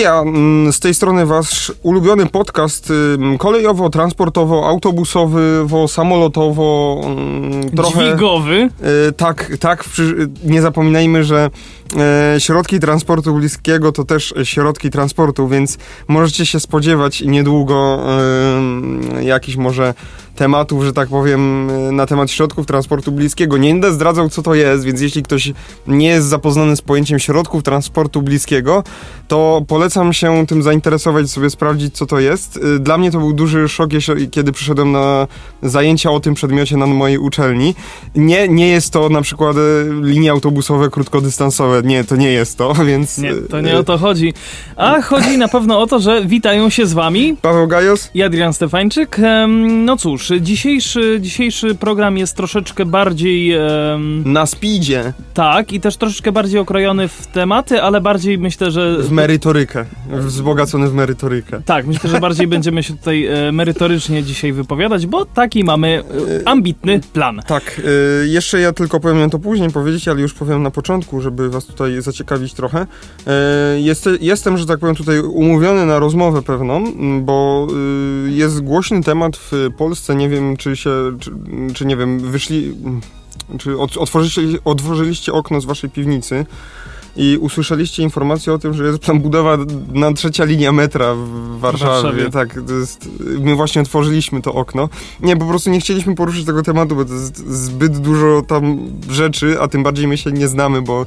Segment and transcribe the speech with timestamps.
[0.00, 2.92] Heja, mm, z tej strony wasz ulubiony podcast
[3.38, 8.08] kolejowo, transportowo, autobusowo, samolotowo, ym, trochę...
[8.08, 8.68] Dźwigowy.
[9.08, 9.84] Y, tak, tak,
[10.44, 11.50] nie zapominajmy, że
[12.38, 18.00] środki transportu bliskiego to też środki transportu, więc możecie się spodziewać niedługo
[19.18, 19.94] e, jakichś może
[20.40, 23.56] tematów, że tak powiem, e, na temat środków transportu bliskiego.
[23.56, 25.52] Nie będę zdradzał, co to jest, więc jeśli ktoś
[25.86, 28.84] nie jest zapoznany z pojęciem środków transportu bliskiego,
[29.28, 32.60] to polecam się tym zainteresować, sobie sprawdzić, co to jest.
[32.76, 33.90] E, Dla mnie to był duży szok,
[34.30, 35.26] kiedy przyszedłem na
[35.62, 37.74] zajęcia o tym przedmiocie na mojej uczelni.
[38.14, 39.60] Nie, nie jest to na przykład e,
[40.02, 41.79] linie autobusowe krótkodystansowe.
[41.80, 43.18] Nie, to nie jest to, więc...
[43.18, 44.34] Nie, to e, nie o to chodzi.
[44.76, 48.10] A chodzi na pewno o to, że witają się z wami Paweł Gajos?
[48.14, 49.16] i Adrian Stefańczyk.
[49.68, 53.54] No cóż, dzisiejszy, dzisiejszy program jest troszeczkę bardziej
[54.24, 59.10] Na speedzie, tak i też troszeczkę bardziej okrojony w tematy, ale bardziej myślę, że w
[59.10, 59.84] merytorykę.
[60.10, 61.62] Wzbogacony w merytorykę.
[61.66, 66.02] tak, myślę, że bardziej będziemy się tutaj e, merytorycznie dzisiaj wypowiadać, bo taki mamy
[66.44, 67.42] e, ambitny plan.
[67.46, 67.80] Tak,
[68.24, 72.02] jeszcze ja tylko powiem to później powiedzieć, ale już powiem na początku, żeby was tutaj
[72.02, 72.86] zaciekawić trochę.
[73.76, 76.84] Y, jest, jestem, że tak powiem, tutaj umówiony na rozmowę pewną,
[77.22, 77.66] bo
[78.26, 81.32] y, jest głośny temat w Polsce, nie wiem czy się, czy,
[81.74, 82.74] czy nie wiem, wyszli,
[83.58, 86.46] czy otworzyliście, otworzyliście okno z waszej piwnicy
[87.16, 89.58] i usłyszeliście informację o tym, że jest tam budowa
[89.92, 92.02] na trzecia linia metra w Warszawie.
[92.02, 92.30] Warszawie.
[92.30, 94.88] Tak, jest, my właśnie otworzyliśmy to okno.
[95.20, 98.78] Nie, po prostu nie chcieliśmy poruszyć tego tematu, bo to jest zbyt dużo tam
[99.10, 101.06] rzeczy, a tym bardziej my się nie znamy, bo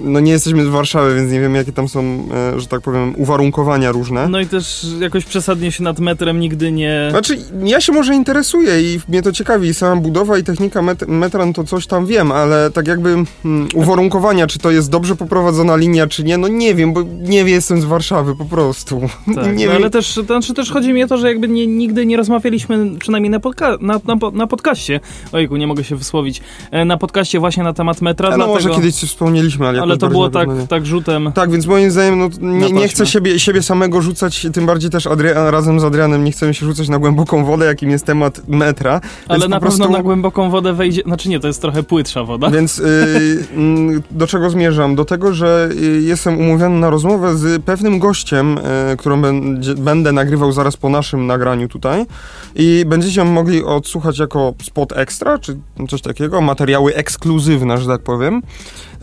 [0.00, 3.14] no nie jesteśmy z Warszawy, więc nie wiem jakie tam są, e, że tak powiem,
[3.16, 4.28] uwarunkowania różne.
[4.28, 7.06] No i też jakoś przesadnie się nad metrem nigdy nie...
[7.10, 9.74] Znaczy, ja się może interesuję i mnie to ciekawi.
[9.74, 13.10] Sama budowa i technika met metra, no to coś tam wiem, ale tak jakby
[13.44, 17.38] mm, uwarunkowania, czy to jest dobrze poprowadzona linia, czy nie, no nie wiem, bo nie
[17.38, 19.00] jestem z Warszawy po prostu.
[19.34, 19.82] Tak, nie no wiem.
[19.82, 22.98] ale też, to, znaczy też chodzi mi o to, że jakby nie, nigdy nie rozmawialiśmy,
[22.98, 25.00] przynajmniej na, podca- na, na, na podcaście,
[25.32, 26.40] ojku, nie mogę się wysłowić,
[26.70, 29.98] e, na podcaście właśnie na temat metra, no dlatego, może kiedyś coś wspomnieliśmy, ale, ale
[29.98, 31.32] to było tak, tak rzutem.
[31.34, 35.06] Tak, więc moim zdaniem no, nie, nie chcę siebie, siebie samego rzucać, tym bardziej też
[35.06, 39.00] Adria, razem z Adrianem nie chcemy się rzucać na głęboką wodę, jakim jest temat metra.
[39.28, 42.24] Ale na po pewno prostu- na głęboką wodę wejdzie, znaczy nie, to jest trochę płytsza
[42.24, 42.50] woda.
[42.50, 43.44] Więc y,
[44.10, 44.94] do czego zmierzam?
[44.94, 48.58] Do tego, że y, jestem umówiony na rozmowę z pewnym gościem,
[48.92, 52.06] y, którą będzie, będę nagrywał zaraz po naszym nagraniu tutaj
[52.54, 55.56] i będziecie ją mogli odsłuchać jako spot extra, czy
[55.88, 58.42] coś takiego, materiały ekskluzywne, że tak powiem.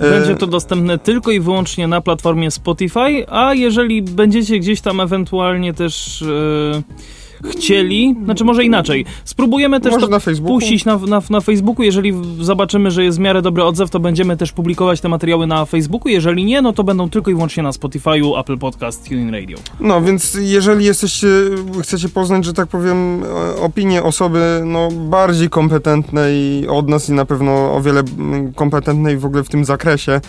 [0.03, 4.99] Y, Będzie to dostępne tylko i wyłącznie na platformie Spotify, a jeżeli będziecie gdzieś tam
[4.99, 6.81] ewentualnie też e,
[7.49, 10.53] chcieli, znaczy może inaczej, spróbujemy też Może to na Facebooku?
[10.53, 14.37] puścić na, na, na Facebooku, jeżeli zobaczymy, że jest w miarę dobry odzew, to będziemy
[14.37, 17.71] też publikować te materiały na Facebooku, jeżeli nie, no to będą tylko i wyłącznie na
[17.71, 19.57] Spotify'u, Apple Podcast, TuneIn Radio.
[19.79, 21.27] No, więc jeżeli jesteście,
[21.81, 27.25] chcecie poznać, że tak powiem, e, opinię osoby no, bardziej kompetentnej od nas i na
[27.25, 30.21] pewno o wiele mm, kompetentnej w ogóle w tym zakresie,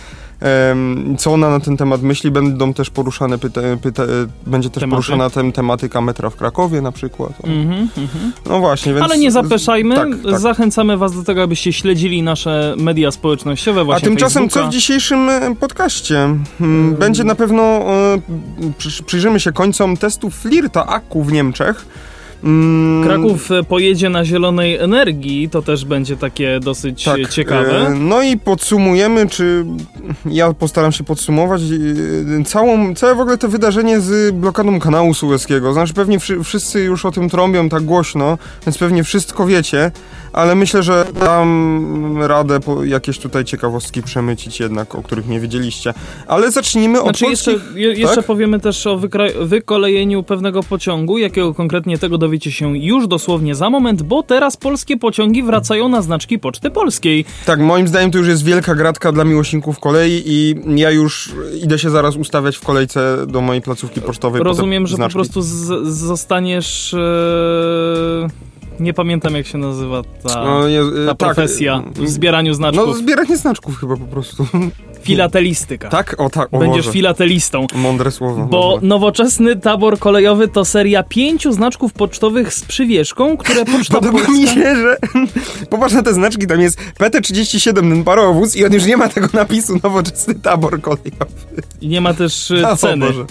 [1.17, 4.03] co ona na ten temat myśli, będą też poruszane, pyta, pyta,
[4.47, 4.91] będzie też Tematy.
[4.91, 7.31] poruszana tem, tematyka metra w Krakowie na przykład.
[7.43, 7.47] O.
[7.47, 8.31] Mhm, mhm.
[8.49, 9.05] No właśnie, więc...
[9.05, 10.39] Ale nie zapeszajmy, Tak, tak.
[10.39, 14.69] zachęcamy was do tego, abyście śledzili nasze media społecznościowe, A właśnie tymczasem co Facebooka.
[14.69, 16.35] w dzisiejszym e, podcaście?
[16.59, 18.19] Hmm, Będzie na pewno, e,
[18.77, 21.85] przy- przyjrzymy się końcom testu Flirta Akku w Niemczech.
[22.43, 27.87] Mm, Kraków e, pojedzie na zielonej energii, to też będzie takie dosyć e, ciekawe.
[27.87, 29.65] e, No i podsumujemy, czy
[30.25, 31.61] ja postaram się podsumować
[32.45, 35.73] całą, całe w ogóle to wydarzenie z blokadą kanału sueskiego.
[35.73, 39.91] Znaczy pewnie wszy, wszyscy już o tym trąbią tak głośno, więc pewnie wszystko wiecie,
[40.33, 45.93] ale myślę, że dam radę jakieś tutaj ciekawostki przemycić jednak, o których nie wiedzieliście.
[46.27, 47.75] Ale zacznijmy od Znaczy jeszcze, polskich...
[47.75, 48.25] je, jeszcze tak?
[48.25, 48.99] powiemy też o
[49.41, 54.97] wykolejeniu pewnego pociągu, jakiego konkretnie tego dowiecie się już dosłownie za moment, bo teraz polskie
[54.97, 57.25] pociągi wracają na znaczki Poczty Polskiej.
[57.45, 61.31] Tak, moim zdaniem to już jest wielka gratka dla miłośników kolei i ja już
[61.63, 64.39] idę się zaraz ustawiać w kolejce do mojej placówki pocztowej.
[64.39, 65.13] po Rozumiem, że po znaczki.
[65.13, 66.93] prostu z- zostaniesz...
[66.93, 72.55] E- nie pamiętam jak się nazywa ta, No, nie, ta tak, profesja w zbieraniu No,
[72.55, 72.97] znaczków.
[72.97, 74.45] zbieranie znaczków chyba po prostu.
[75.01, 75.89] Filatelistyka.
[75.89, 76.15] Tak?
[76.21, 76.91] O tak, o Będziesz Boże.
[76.93, 77.67] filatelistą.
[77.75, 78.45] Mądre słowo.
[78.45, 84.33] Bo nowoczesny tabor kolejowy to seria pięciu znaczków pocztowych z przywieszką, które Poczta Podoba Polska...
[84.33, 84.97] mi się, że
[85.69, 89.27] popatrz na te znaczki, tam jest PT37, ten parowóz i on już nie ma tego
[89.33, 91.25] napisu nowoczesny tabor kolejowy.
[91.81, 93.05] I nie ma też e, O ceny.
[93.05, 93.25] Boże.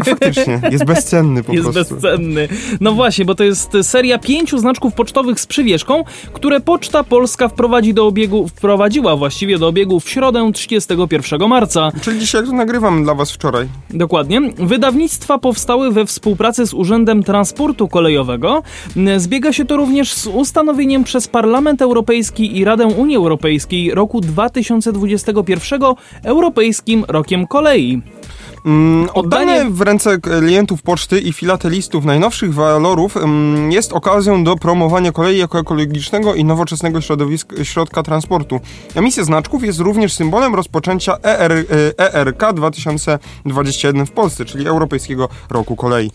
[0.00, 1.94] A faktycznie, jest bezcenny po jest prostu.
[1.94, 2.48] bezcenny.
[2.80, 7.94] No właśnie, bo to jest seria pięciu znaczków pocztowych z przywieszką, które Poczta Polska wprowadzi
[7.94, 11.92] do obiegu, wprowadziła właściwie do obiegu w środę 31 marca.
[12.00, 13.68] Czyli dzisiaj jak to nagrywam dla was wczoraj.
[13.90, 14.40] Dokładnie.
[14.58, 18.62] Wydawnictwa powstały we współpracy z Urzędem Transportu Kolejowego.
[19.16, 25.80] Zbiega się to również z ustanowieniem przez Parlament Europejski i Radę Unii Europejskiej roku 2021
[26.24, 28.02] Europejskim Rokiem Kolei.
[28.64, 35.12] Mm, oddanie w ręce klientów poczty i filatelistów najnowszych walorów mm, jest okazją do promowania
[35.12, 37.00] kolei jako ekologicznego i nowoczesnego
[37.62, 38.60] środka transportu.
[38.94, 41.66] Emisja znaczków jest również symbolem rozpoczęcia ER,
[41.98, 46.10] ERK 2021 w Polsce, czyli Europejskiego Roku Kolei.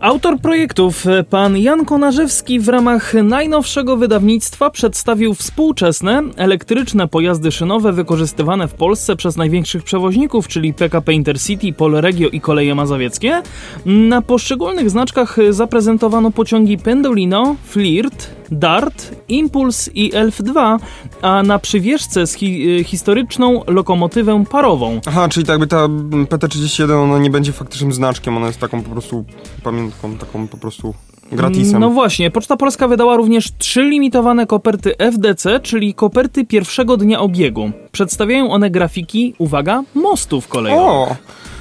[0.00, 8.68] Autor projektów, pan Jan Konarzewski, w ramach najnowszego wydawnictwa przedstawił współczesne, elektryczne pojazdy szynowe wykorzystywane
[8.68, 13.42] w Polsce przez największych przewoźników, czyli PKP Intercity, Polregio i Koleje Mazowieckie.
[13.86, 20.78] Na poszczególnych znaczkach zaprezentowano pociągi Pendolino, Flirt, Dart, Impuls i Elf2,
[21.22, 25.00] a na przywieszce z hi- historyczną lokomotywę parową.
[25.06, 28.82] Aha, czyli tak jakby ta mm, PT31 ona nie będzie faktycznym znaczkiem, ona jest taką
[28.82, 29.24] po prostu
[29.62, 30.94] pamiątką, taką po prostu
[31.32, 31.80] gratisem.
[31.80, 37.70] No właśnie, Poczta Polska wydała również trzy limitowane koperty FDC, czyli koperty pierwszego dnia obiegu.
[37.92, 40.86] Przedstawiają one grafiki, uwaga, mostów kolejowych.
[40.86, 41.16] O!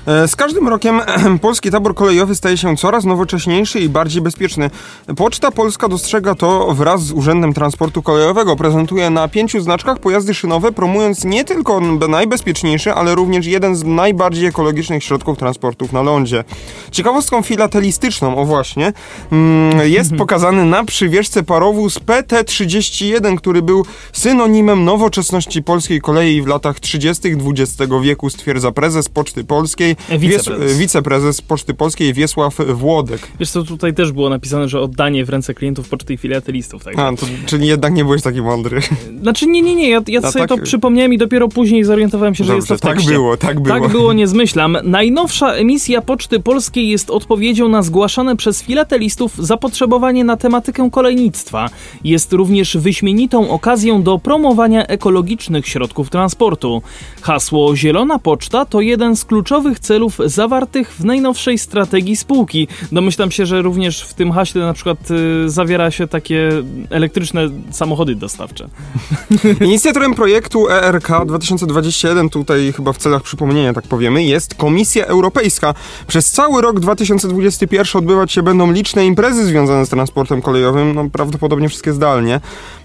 [0.07, 1.01] E, Z każdym rokiem
[1.41, 4.69] polski tabor kolejowy staje się coraz nowocześniejszy i bardziej bezpieczny.
[5.17, 8.55] Poczta Polska dostrzega to wraz z Urzędem Transportu Kolejowego.
[8.55, 11.79] Prezentuje na pięciu znaczkach pojazdy szynowe, promując nie tylko
[12.09, 16.43] najbezpieczniejszy, ale również jeden z najbardziej ekologicznych środków transportów na lądzie.
[16.91, 18.93] Ciekawostką filatelistyczną, o właśnie,
[19.31, 26.79] mm, jest pokazany na przywieszce parowóz PT-31, który był synonimem nowoczesności polskiej kolei w latach
[26.79, 27.29] 30.
[27.29, 30.71] XX wieku, stwierdza prezes Poczty Polskiej, Wiceprezes.
[30.71, 33.27] Wies- wiceprezes Poczty Polskiej Wiesław Włodek.
[33.39, 36.83] Wiesz co, tutaj też było napisane, że oddanie w ręce klientów Poczty i filatelistów.
[36.83, 36.99] Tak?
[36.99, 38.79] A, to, czyli jednak nie byłeś taki mądry.
[39.21, 42.35] Znaczy nie, nie, nie, ja, ja A sobie tak- to przypomniałem i dopiero później zorientowałem
[42.35, 43.79] się, że jest to Dobrze, w tak było, tak było.
[43.79, 44.77] Tak było, nie zmyślam.
[44.83, 51.69] Najnowsza emisja Poczty Polskiej jest odpowiedzią na zgłaszane przez filatelistów zapotrzebowanie na tematykę kolejnictwa.
[52.03, 56.81] Jest również wyśmienitą okazją do promowania ekologicznych środków transportu.
[57.21, 62.67] Hasło Zielona Poczta to jeden z kluczowych celów zawartych w najnowszej strategii spółki.
[62.91, 66.49] Domyślam się, że również w tym haśle na przykład y, zawiera się takie
[66.89, 68.67] elektryczne samochody dostawcze.
[69.61, 75.73] Inicjatorem projektu ERK 2021, tutaj chyba w celach przypomnienia tak powiemy, jest Komisja Europejska.
[76.07, 81.69] Przez cały rok 2021 odbywać się będą liczne imprezy związane z transportem kolejowym, no prawdopodobnie
[81.69, 82.39] wszystkie zdalnie,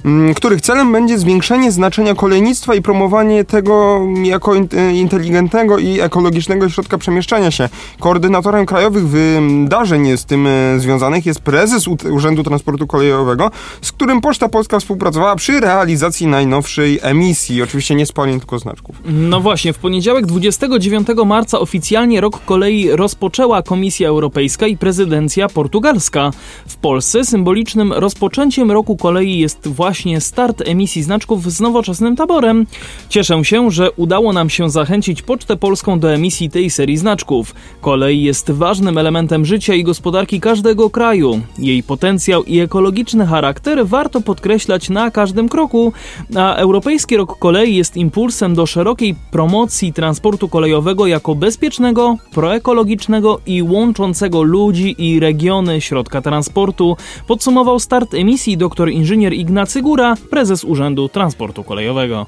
[0.04, 6.68] mm, których celem będzie zwiększenie znaczenia kolejnictwa i promowanie tego jako in- inteligentnego i ekologicznego
[6.68, 7.68] środka przemieszczania się.
[8.00, 13.50] Koordynatorem krajowych wydarzeń z tym e, związanych jest prezes Urzędu Transportu Kolejowego,
[13.82, 17.62] z którym Poczta Polska współpracowała przy realizacji najnowszej emisji.
[17.62, 18.96] Oczywiście nie spalin, tylko znaczków.
[19.04, 26.30] No właśnie, w poniedziałek 29 marca oficjalnie rok kolei rozpoczęła Komisja Europejska i prezydencja portugalska.
[26.68, 32.66] W Polsce symbolicznym rozpoczęciem roku kolei jest właśnie start emisji znaczków z nowoczesnym taborem.
[33.08, 37.54] Cieszę się, że udało nam się zachęcić Pocztę Polską do emisji tej serii znaczków.
[37.80, 41.40] Kolej jest ważnym elementem życia i gospodarki każdego kraju.
[41.58, 45.92] Jej potencjał i ekologiczny charakter warto podkreślać na każdym kroku,
[46.36, 53.62] a Europejski Rok Kolei jest impulsem do szerokiej promocji transportu kolejowego jako bezpiecznego, proekologicznego i
[53.62, 56.96] łączącego ludzi i regiony środka transportu,
[57.26, 62.26] podsumował start emisji dr inżynier Ignacy Góra, prezes Urzędu Transportu Kolejowego.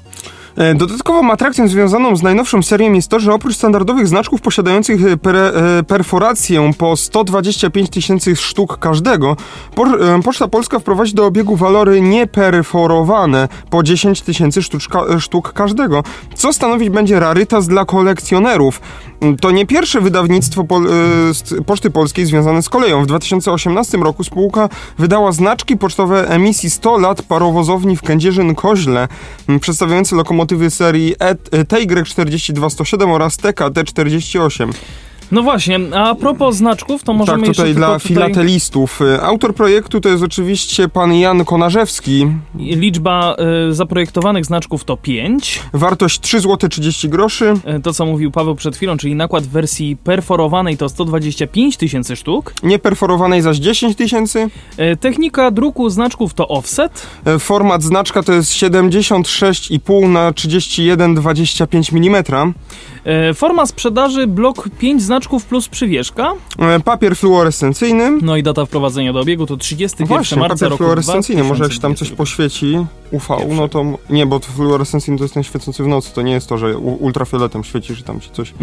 [0.57, 5.17] E, Dodatkową atrakcją związaną z najnowszą serią jest to, że oprócz standardowych znaczków posiadających e,
[5.17, 9.37] per, e, perforację po 125 tysięcy sztuk każdego,
[9.75, 9.85] po,
[10.23, 14.61] Poczta Polska wprowadzi do obiegu walory nieperforowane po 10 tysięcy
[15.19, 16.03] sztuk każdego,
[16.35, 18.81] co stanowić będzie rarytas dla kolekcjonerów.
[19.21, 20.65] Mm, To nie pierwsze wydawnictwo
[21.31, 23.03] z Poczty Polskiej związane z koleją.
[23.03, 29.07] W 2018 roku spółka wydała znaczki pocztowe emisji 100 lat parowozowni w Kędzierzyn-Koźle,
[29.49, 34.73] m, przedstawiające lokomotywy serii e, TY4207 oraz TKT48.
[35.33, 39.01] No właśnie, a propos znaczków, to możemy tak, tutaj dla filatelistów.
[39.01, 42.27] Y, Autor projektu to jest oczywiście pan Jan Konarzewski.
[42.59, 43.35] Liczba
[43.69, 45.59] y, zaprojektowanych znaczków to 5.
[45.73, 47.53] Wartość 3 zł 30 groszy.
[47.77, 52.15] Y, To, co mówił Paweł przed chwilą, czyli nakład w wersji perforowanej to 125 tysięcy
[52.15, 52.53] sztuk.
[52.63, 54.49] Nieperforowanej zaś 10 tysięcy.
[54.79, 57.07] Y, Technika druku znaczków to offset.
[57.39, 62.53] Format znaczka to jest 76,5 na 31,25 mm.
[63.29, 66.33] Y, Forma sprzedaży blok 5 znaczków plus przywieszka.
[66.59, 68.11] E, Papier fluorescencyjny.
[68.21, 71.43] No i data wprowadzenia do obiegu to 31 Właśnie, marca papier roku fluorescencyjny.
[71.43, 72.17] Może jak się tam coś 2022.
[72.17, 73.81] poświeci UV, no to...
[73.81, 76.13] m- Nie, bo to fluorescencyjny to jest ten świecący w nocy.
[76.15, 78.53] To nie jest to, że ultrafioletem świecisz i tam ci coś...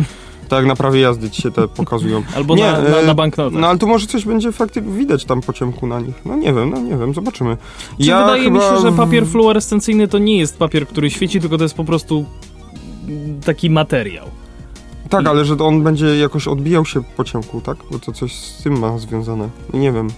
[0.49, 2.23] Tak jak na prawie jazdy ci się te pokazują.
[2.37, 3.61] Albo Nie, na, na, e, na banknotach.
[3.61, 6.14] No ale to może coś będzie faktycznie widać tam po ciemku na nich.
[6.25, 7.56] No nie wiem, no nie wiem, zobaczymy.
[7.99, 11.62] Czy wydaje mi się, że papier fluorescencyjny to nie jest papier, który świeci, tylko to
[11.64, 12.25] jest po prostu
[13.45, 14.26] taki materiał.
[15.09, 17.76] Tak, ale że to on będzie jakoś odbijał się po ciemku, tak?
[17.90, 19.49] Bo to coś z tym ma związane.
[19.75, 20.09] Nie wiem.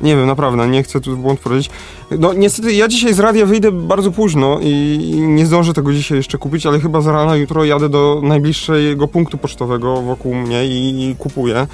[0.00, 1.70] Nie wiem, naprawdę, nie chcę tu w błąd wprowadzić.
[2.18, 6.38] No niestety, ja dzisiaj z radia wyjdę bardzo późno i nie zdążę tego dzisiaj jeszcze
[6.38, 11.16] kupić, ale chyba z rana jutro jadę do najbliższego punktu pocztowego wokół mnie i, i
[11.16, 11.66] kupuję.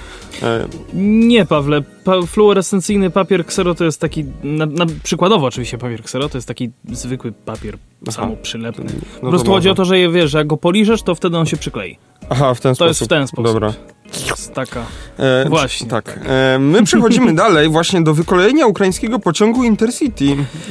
[0.42, 1.82] E, Nie, Pawle.
[2.04, 6.48] Pa fluorescencyjny papier ksero to jest taki, na, na, przykładowo oczywiście papier ksero, to jest
[6.48, 8.12] taki zwykły papier Aha.
[8.12, 8.84] samoprzylepny.
[8.84, 11.14] no Po to prostu chodzi o to, że je wiesz, że jak go poliżesz, to
[11.14, 11.98] wtedy on się przyklei.
[12.30, 12.88] Aha, w ten To sposób.
[12.88, 13.44] jest w ten sposób.
[13.46, 13.72] Dobra.
[14.12, 14.80] To jest taka.
[15.18, 15.88] E, Właśnie.
[15.88, 16.20] Tak.
[16.26, 20.24] E, my przechodzimy dalej właśnie do wykolejenia ukraińskiego pociągu Intercity.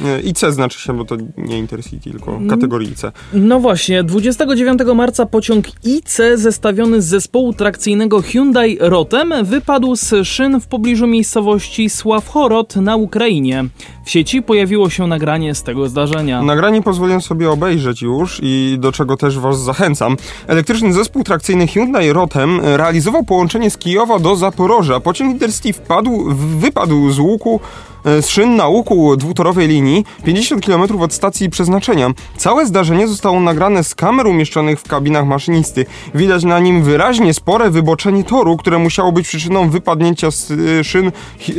[0.04, 2.48] E, IC znaczy się, bo to nie Intercity, tylko Mm.
[2.50, 3.02] kategorii IC.
[3.32, 10.60] No właśnie, 29 marca pociąg IC zestawiony z zespołu trakcyjnego Hyundai Rotem wypadł z szyn
[10.60, 13.64] w pobliżu miejscowości Sławhorod na Ukrainie.
[14.04, 16.42] W sieci pojawiło się nagranie z tego zdarzenia.
[16.42, 20.16] Nagranie pozwolę sobie obejrzeć już i do czego też was zachęcam.
[20.46, 25.00] Elektryczny zespół trakcyjny Hyundai Rotem realizował połączenie z Kijowa do Zaporoża.
[25.00, 27.60] Pociąg Intercity wpadł, wypadł z łuku
[28.06, 32.10] z szyn na łuku dwutorowej linii 50 km od stacji przeznaczenia.
[32.36, 35.86] Całe zdarzenie zostało nagrane z kamer umieszczonych w kabinach maszynisty.
[36.14, 41.12] Widać na nim wyraźnie spore wyboczenie toru, które musiało być przyczyną wypadnięcia z e, szyn,
[41.38, 41.56] hi- e,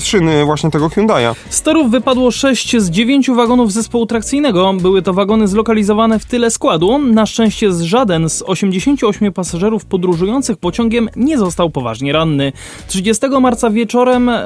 [0.00, 1.34] z szyny właśnie tego Hyundai'a.
[1.50, 4.72] Z torów wypadło 6 z 9 wagonów zespołu trakcyjnego.
[4.80, 6.98] Były to wagony zlokalizowane w tyle składu.
[6.98, 12.52] Na szczęście z żaden z 88 pasażerów podróżujących pociągiem nie został poważnie ranny.
[12.86, 14.44] 30 marca wieczorem e,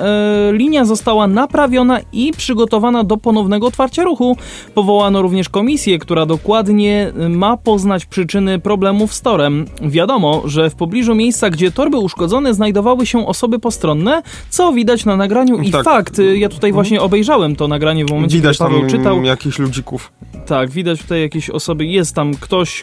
[0.52, 4.36] linia została naprawiona i przygotowana do ponownego otwarcia ruchu.
[4.74, 9.64] Powołano również komisję, która dokładnie e, ma poznać przyczyny problemów z torem.
[9.82, 15.04] Wiadomo, że w pobliżu miejsca, gdzie tor był uszkodzony, znajdowały się osoby postronne, co widać
[15.04, 15.84] na nagraniu i Tak.
[15.84, 16.18] fakt.
[16.18, 19.24] y, Ja tutaj właśnie obejrzałem to nagranie w momencie, Widać kiedy Paweł tam czytał.
[19.24, 20.12] jakichś ludzików.
[20.46, 22.82] Tak, widać tutaj jakieś osoby, jest tam ktoś.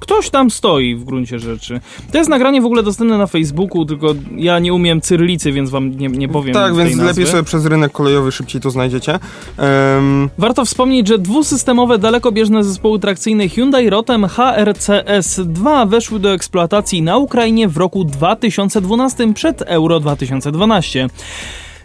[0.00, 1.80] Ktoś tam stoi w gruncie rzeczy.
[2.12, 5.90] To jest nagranie w ogóle dostępne na Facebooku, tylko ja nie umiem cyrylicy, więc wam
[5.98, 6.54] nie, nie powiem.
[6.54, 7.04] Tak, więc nazwy.
[7.04, 9.18] lepiej sobie przez rynek kolejowy szybciej to znajdziecie.
[9.58, 17.16] Em, Warto wspomnieć, że dwusystemowe dalekobieżne zespoły trakcyjne Hyundai Rotem HRCS-2 weszły do eksploatacji na
[17.16, 21.08] Ukrainie w roku 2012 przed Euro 2012.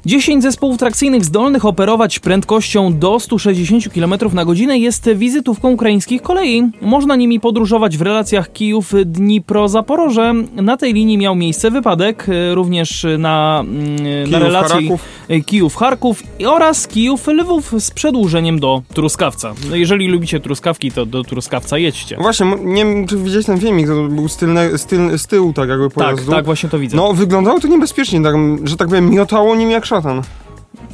[0.06, 6.64] 10 zespołów trakcyjnych zdolnych operować prędkością do 160 km na godzinę jest wizytówką ukraińskich kolei.
[6.82, 10.44] Można nimi podróżować w relacjach Kijów-Dnipro-Zaporoże.
[10.62, 14.90] Na tej linii miał miejsce wypadek, e, również na, mm, na relacji
[15.30, 19.54] e, Kijów-Charków oraz Kijów-Lwów z przedłużeniem do Truskawca.
[19.70, 22.18] No jeżeli lubicie truskawki, to do Truskawca jedźcie.
[22.18, 24.88] Właśnie, m- nie wiem, czy widziałeś ten filmik, to był z, tylne, z,
[25.22, 26.32] z tyłu, tak jakby Tak, pojazdu.
[26.32, 26.98] tak, właśnie to widzę.
[26.98, 30.22] No, wyglądało to niebezpiecznie, tak, że tak powiem, miotało nim jak szatan.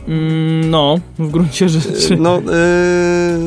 [0.08, 2.18] Mm, no w gruncie rzeczy.
[2.20, 2.42] No,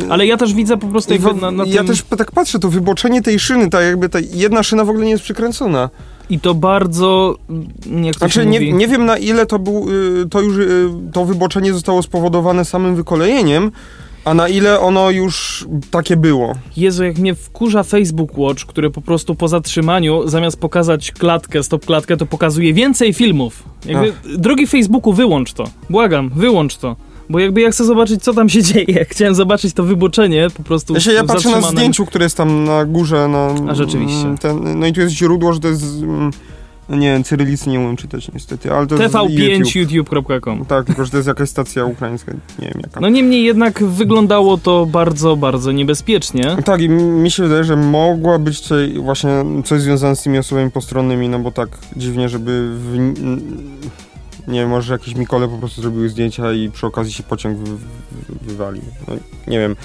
[0.01, 0.11] yy...
[0.11, 1.87] Ale ja też widzę po prostu jakby na, na ja tym...
[1.87, 5.05] też p- tak patrzę, to wyboczenie tej szyny, tak jakby ta jedna szyna w ogóle
[5.05, 5.91] nie jest przykręcona.
[6.31, 7.37] I to bardzo...
[7.51, 9.87] mm, Jak to Znaczy, nie, nie wiem na ile to był,
[10.23, 13.71] y, to już, y, to wyboczenie zostało spowodowane samym wykolejeniem,
[14.25, 16.55] a na ile ono już takie było.
[16.77, 21.87] Jezu, jak mnie wkurza Facebook Watch, który po prostu po zatrzymaniu, zamiast pokazać klatkę, stop
[21.87, 23.63] klatkę, to pokazuje więcej filmów.
[23.87, 25.65] Jakby, drogi Facebooku, wyłącz to.
[25.91, 26.97] Błagam, wyłącz to.
[27.31, 29.05] Bo jakby ja chcę zobaczyć, co tam się dzieje.
[29.09, 32.65] Chciałem zobaczyć to wyboczenie po prostu Ja, się, ja patrzę na zdjęciu, które jest tam
[32.65, 33.29] na górze.
[33.29, 34.23] Na, A rzeczywiście.
[34.23, 35.85] mm, Ten, no i tu jest źródło, że to jest...
[36.03, 36.31] mm,
[36.91, 40.11] Nie wiem, cyrylicy nie umiem czytać niestety, ale to jest YouTube.
[40.11, 40.65] tv5youtube.com.
[40.65, 43.01] Tak, tylko że to jest jakaś stacja ukraińska, nie wiem jaka.
[43.01, 46.57] No niemniej jednak wyglądało to bardzo, bardzo niebezpiecznie.
[46.65, 49.31] Tak, i mi się wydaje, że mogła być tutaj właśnie
[49.65, 52.99] coś związane z tymi osobami postronnymi, no bo tak dziwnie, żeby w,
[54.49, 57.77] nie wiem, może jakieś Mikole po prostu zrobiły zdjęcia i przy okazji się pociąg wy,
[57.77, 57.81] wy,
[58.43, 58.83] wywalił.
[59.09, 59.15] No,
[59.47, 59.77] nie wiem.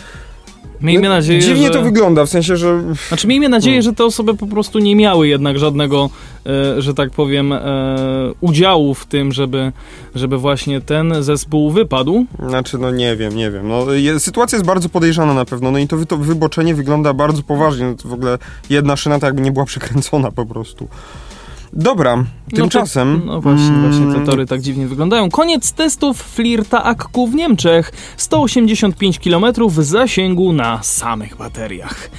[0.85, 1.73] Miejmy No, nadzieję, Dziwnie że...
[1.73, 2.81] to wygląda, w sensie, że...
[3.07, 6.09] Znaczy miejmy nadzieję, że te osoby po prostu nie miały jednak żadnego,
[6.45, 7.59] e, że tak powiem, e,
[8.41, 9.71] udziału w tym, żeby,
[10.15, 12.25] żeby właśnie ten zespół wypadł.
[12.47, 13.67] Znaczy, no nie wiem, nie wiem.
[13.67, 17.13] No, je, sytuacja jest bardzo podejrzana na pewno, no i to, wy, to wyboczenie wygląda
[17.13, 17.85] bardzo poważnie.
[17.85, 18.37] No, to w ogóle
[18.69, 20.87] jedna szyna tak jakby nie była przekręcona po prostu.
[21.75, 22.23] Dobra,
[22.55, 23.13] tymczasem...
[23.13, 25.29] No, to, no właśnie, mm, właśnie te tory tak dziwnie wyglądają.
[25.29, 27.91] Koniec testów flirta Akku w Niemczech.
[28.17, 32.09] 185 km zasięgu na samych bateriach.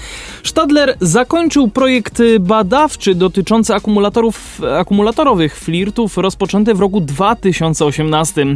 [0.44, 8.46] Stadler zakończył projekt badawczy dotyczący akumulatorów, akumulatorowych flirtów rozpoczęty w roku 2018.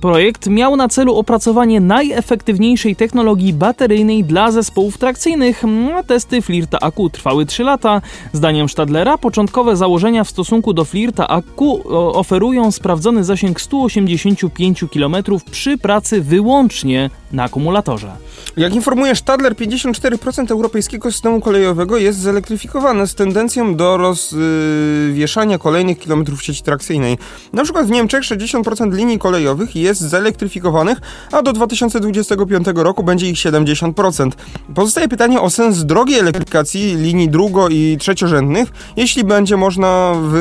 [0.00, 5.62] Projekt miał na celu opracowanie najefektywniejszej technologii bateryjnej dla zespołów trakcyjnych,
[5.98, 8.02] a testy flirta Akku trwały 3 lata.
[8.32, 15.16] Zdaniem Stadlera początkowe założenia w stosunku do flirta Akku oferują sprawdzony zasięg 185 km
[15.50, 18.12] przy pracy wyłącznie na akumulatorze.
[18.56, 26.42] Jak informuje Stadler, 54% europejskiego systemu kolejowego jest zelektryfikowane z tendencją do rozwieszania kolejnych kilometrów
[26.42, 27.18] sieci trakcyjnej.
[27.52, 30.98] Na przykład w Niemczech 60% linii kolejowych jest zelektryfikowanych,
[31.32, 34.30] a do 2025 roku będzie ich 70%.
[34.74, 40.37] Pozostaje pytanie o sens drogiej elektryfikacji linii drugo- i trzeciorzędnych, jeśli będzie można w, y,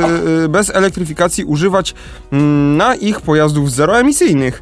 [0.50, 1.96] bez elektryfikacji używać
[2.32, 4.62] mm, na ich pojazdów zeroemisyjnych.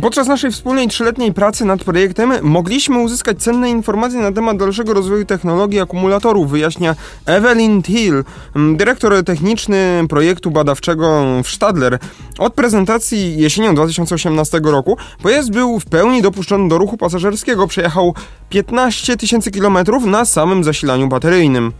[0.00, 5.24] Podczas naszej wspólnej trzyletniej pracy nad projektem mogliśmy uzyskać cenne informacje na temat dalszego rozwoju
[5.24, 6.94] technologii akumulatorów, wyjaśnia
[7.26, 8.24] Evelyn Thiel,
[8.56, 11.98] mm, dyrektor techniczny projektu badawczego w Stadler.
[12.38, 18.14] Od prezentacji jesienią 2018 roku pojazd był w pełni dopuszczony do ruchu pasażerskiego, przejechał
[18.48, 21.72] 15 tysięcy kilometrów na samym zasilaniu bateryjnym.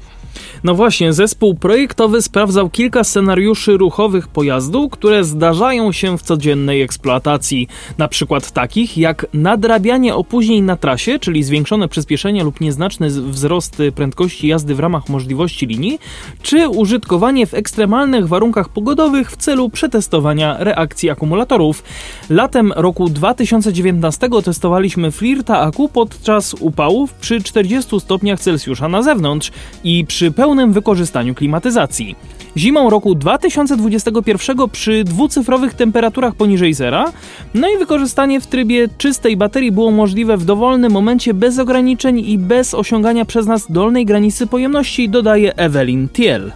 [0.64, 7.68] No właśnie, zespół projektowy sprawdzał kilka scenariuszy ruchowych pojazdu, które zdarzają się w codziennej eksploatacji.
[7.98, 14.48] Na przykład takich jak nadrabianie opóźnień na trasie, czyli zwiększone przyspieszenie lub nieznaczny wzrost prędkości
[14.48, 15.98] jazdy w ramach możliwości linii,
[16.42, 21.82] czy użytkowanie w ekstremalnych warunkach pogodowych w celu przetestowania reakcji akumulatorów.
[22.30, 29.52] Latem roku 2019 testowaliśmy flirta Aku podczas upałów przy 40 stopniach Celsjusza na zewnątrz
[29.84, 32.16] i przy pełnym wykorzystaniu klimatyzacji.
[32.56, 37.12] Zimą roku 2021 przy dwucyfrowych temperaturach poniżej zera,
[37.54, 42.38] no i wykorzystanie w trybie czystej baterii było możliwe w dowolnym momencie bez ograniczeń i
[42.38, 46.52] bez osiągania przez nas dolnej granicy pojemności, dodaje Evelyn Thiel.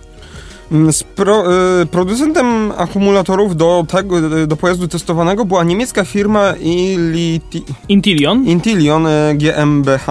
[0.92, 1.44] Z pro,
[1.82, 8.44] y, producentem akumulatorów do, tego, do pojazdu testowanego była niemiecka firma Iliti, Intillion.
[8.44, 10.06] Intillion y, GmbH.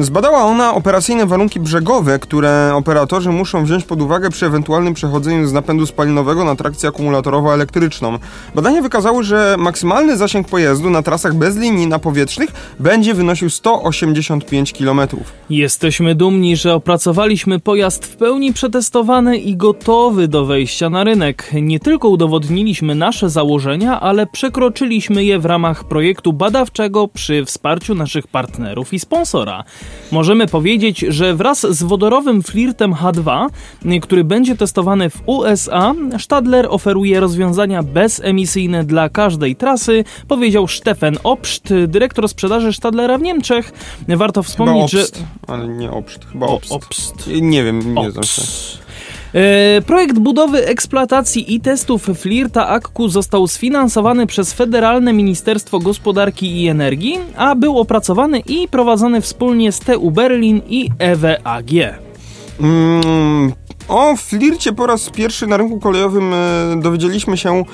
[0.00, 5.52] Zbadała ona operacyjne warunki brzegowe, które operatorzy muszą wziąć pod uwagę przy ewentualnym przechodzeniu z
[5.52, 8.18] napędu spalinowego na trakcję akumulatorowo-elektryczną.
[8.54, 15.00] Badania wykazały, że maksymalny zasięg pojazdu na trasach bez linii napowietrznych będzie wynosił 185 km.
[15.50, 21.50] Jesteśmy dumni, że opracowaliśmy pojazd w pełni przetestowany i gotowy do wejścia na rynek.
[21.62, 28.26] Nie tylko udowodniliśmy nasze założenia, ale przekroczyliśmy je w ramach projektu badawczego przy wsparciu naszych
[28.26, 29.41] partnerów i sponsorów.
[30.12, 33.48] Możemy powiedzieć, że wraz z wodorowym flirtem H2,
[34.02, 41.74] który będzie testowany w USA, Stadler oferuje rozwiązania bezemisyjne dla każdej trasy, powiedział Stefan Obst,
[41.88, 43.72] dyrektor sprzedaży Stadlera w Niemczech.
[44.08, 45.08] Warto wspomnieć, chyba że...
[45.08, 46.72] obst, ale nie obst, chyba O, obst.
[46.72, 47.30] obst.
[47.40, 48.42] Nie wiem, nie znam się.
[49.34, 56.68] E, Projekt budowy, eksploatacji i testów flirta Akku został sfinansowany przez Federalne Ministerstwo Gospodarki i
[56.68, 61.70] Energii, a był opracowany i prowadzony wspólnie z TU Berlin i EWAG.
[62.60, 63.52] Mm,
[63.88, 67.64] o flircie po raz pierwszy na rynku kolejowym e, dowiedzieliśmy się,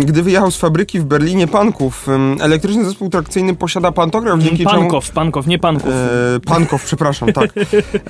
[0.00, 2.06] gdy wyjechał z fabryki w Berlinie Panków.
[2.40, 4.80] Elektryczny zespół trakcyjny posiada pantograf, dzięki czemu...
[4.80, 5.90] Pankow, Pankow, nie Panków.
[5.90, 7.50] E, Pankow, przepraszam, tak.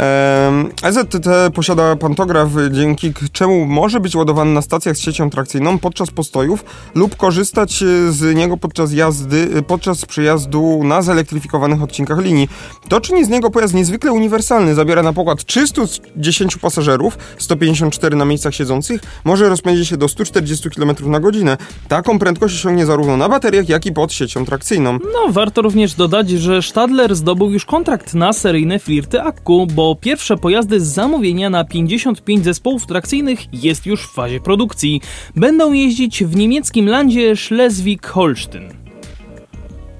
[0.01, 6.11] E, EZTT posiada pantograf, dzięki czemu może być ładowany na stacjach z siecią trakcyjną podczas
[6.11, 6.65] postojów
[6.95, 12.49] lub korzystać e, z niego podczas jazdy, podczas przejazdu na zelektryfikowanych odcinkach linii.
[12.89, 14.75] To czyni z niego pojazd niezwykle uniwersalny.
[14.75, 16.94] Zabiera na pokład 310 pasażerów,
[17.39, 21.57] 154 na miejscach siedzących, może rozpędzić się do 140 km na godzinę.
[21.89, 24.99] Taką prędkość osiągnie zarówno na bateriach, jak i pod siecią trakcyjną.
[25.13, 30.37] No, warto również dodać, że Stadler zdobył już kontrakt na seryjne flirty Akku, bo pierwsze
[30.37, 35.01] pojazdy z zamówienia na 55 zespołów trakcyjnych jest już w fazie produkcji.
[35.37, 38.69] Będą jeździć w niemieckim landzie Schleswig-Holstein.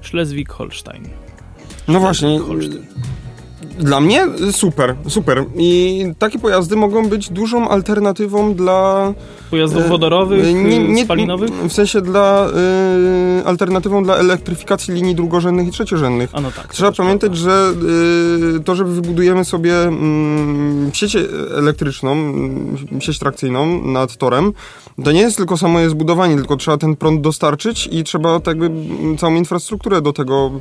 [0.01, 1.07] Schleswig-Holstein.
[1.87, 2.39] No właśnie.
[2.39, 2.85] Holsztyn.
[3.79, 5.45] Dla mnie super, super.
[5.55, 9.13] I takie pojazdy mogą być dużą alternatywą dla...
[9.51, 11.49] Pojazdów e, wodorowych, nie, nie, spalinowych?
[11.51, 12.47] W sensie dla...
[13.39, 16.29] Y, alternatywą dla elektryfikacji linii drugorzędnych i trzeciorzędnych.
[16.33, 16.73] A no tak.
[16.73, 17.49] Trzeba pamiętać, prawda.
[17.51, 17.73] że
[18.57, 21.17] y, to, że wybudujemy sobie mm, sieć
[21.57, 24.53] elektryczną, mm, sieć trakcyjną nad torem,
[25.03, 28.57] to nie jest tylko samo je zbudowanie, tylko trzeba ten prąd dostarczyć i trzeba tak
[28.61, 28.71] jakby
[29.17, 30.51] całą infrastrukturę do tego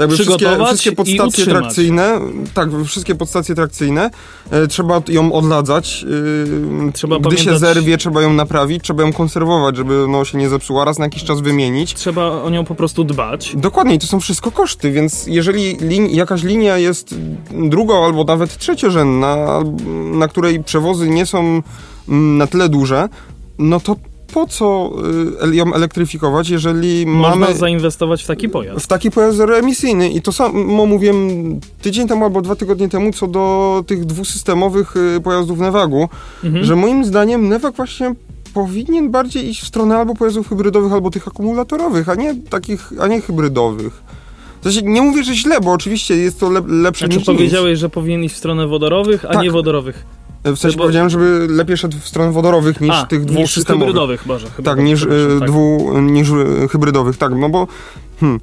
[0.00, 2.20] tak wszystkie, Przygotować wszystkie podstacje trakcyjne,
[2.54, 4.10] tak, wszystkie podstacje trakcyjne,
[4.50, 6.04] e, trzeba ją odladzać.
[6.88, 10.38] e, Trzeba Gdy się pamiętać- zerwie, trzeba ją naprawić, trzeba ją konserwować, żeby no, się
[10.38, 11.94] nie zepsuła, raz na jakiś czas wymienić.
[11.94, 13.52] Trzeba o nią po prostu dbać.
[13.56, 17.14] Dokładnie, to są wszystko koszty, więc jeżeli lin- jakaś linia jest
[17.50, 19.60] drugo albo nawet trzeciorzędna,
[20.12, 21.62] na której przewozy nie są
[22.08, 23.08] mm, na tyle duże,
[23.58, 23.96] no to
[24.34, 24.90] po co
[25.50, 28.84] y, ją elektryfikować, jeżeli Można mamy zainwestować w taki pojazd.
[28.84, 30.08] w taki pojazd zeroemisyjny?
[30.10, 31.28] I to samo mówiłem
[31.82, 36.08] tydzień temu albo dwa tygodnie temu co do tych dwusystemowych y, pojazdów Nevagu,
[36.44, 36.64] Mhm.
[36.64, 38.14] że moim zdaniem Nevag właśnie
[38.54, 43.06] powinien bardziej iść w stronę albo pojazdów hybrydowych, albo tych akumulatorowych, a nie takich, a
[43.06, 44.02] nie hybrydowych.
[44.64, 47.36] Sensie nie mówię, że źle, bo oczywiście jest to lep, lepsze Znaczy niż nic.
[47.36, 49.42] powiedziałeś, że powinien iść w stronę wodorowych, a Tak.
[49.42, 50.04] nie wodorowych.
[50.44, 53.54] W sensie bo- powiedziałem, żeby lepiej szedł w stronę wodorowych niż a, tych dwóch niż
[53.54, 53.86] systemowych.
[53.88, 54.46] hybrydowych, Boże.
[54.46, 55.48] Tak, hybrydowych, niż, e, tak.
[55.50, 57.66] dwu, niż e, hybrydowych, tak, no bo
[58.20, 58.40] hmm,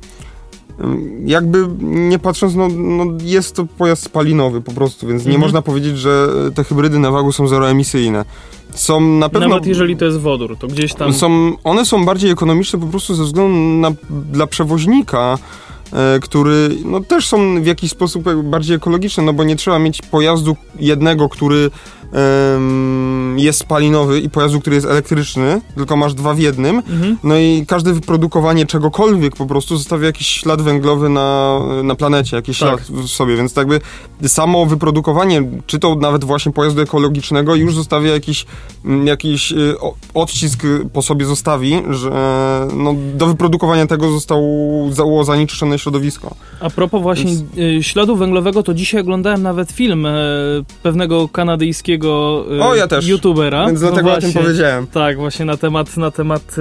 [1.25, 5.41] jakby nie patrząc, no, no jest to pojazd spalinowy po prostu, więc nie Mhm.
[5.41, 8.25] można powiedzieć, że te hybrydy na wagu są zeroemisyjne.
[8.73, 9.47] Są na pewno...
[9.49, 11.13] Nawet jeżeli to jest wodór, to gdzieś tam...
[11.13, 15.37] Są, one są bardziej ekonomiczne po prostu ze względu na, dla przewoźnika,
[16.21, 20.55] który no, też są w jakiś sposób bardziej ekologiczne, no bo nie trzeba mieć pojazdu
[20.79, 21.71] jednego, który
[23.37, 26.75] jest spalinowy i pojazdu, który jest elektryczny, tylko masz dwa w jednym.
[26.75, 27.17] Mhm.
[27.23, 32.59] No i każde wyprodukowanie czegokolwiek po prostu zostawia jakiś ślad węglowy na, na planecie, jakiś
[32.59, 32.69] Tak.
[32.69, 33.81] ślad w sobie, więc jakby
[34.27, 38.45] samo wyprodukowanie, czy to nawet właśnie pojazdu ekologicznego już zostawia jakiś,
[38.85, 39.75] mm, jakiś y,
[40.13, 42.11] odcisk po sobie zostawi, że
[42.73, 45.23] no, do wyprodukowania tego zostało zało
[45.77, 46.35] środowisko.
[46.59, 50.11] A propos właśnie y, śladu węglowego, to dzisiaj oglądałem nawet film e,
[50.83, 53.07] pewnego kanadyjskiego e, O, ja też.
[53.07, 53.65] youtubera.
[53.67, 54.41] Więc No dlatego o tym właśnie.
[54.41, 54.87] powiedziałem.
[54.87, 56.55] Tak, właśnie na temat, na temat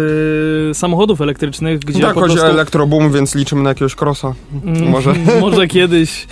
[0.70, 2.50] y, samochodów elektrycznych, gdzie tak, po chodzi prostu...
[2.50, 4.34] o elektroboom, więc liczymy na jakiegoś crossa.
[4.64, 5.14] Mm, Może.
[5.40, 6.26] może kiedyś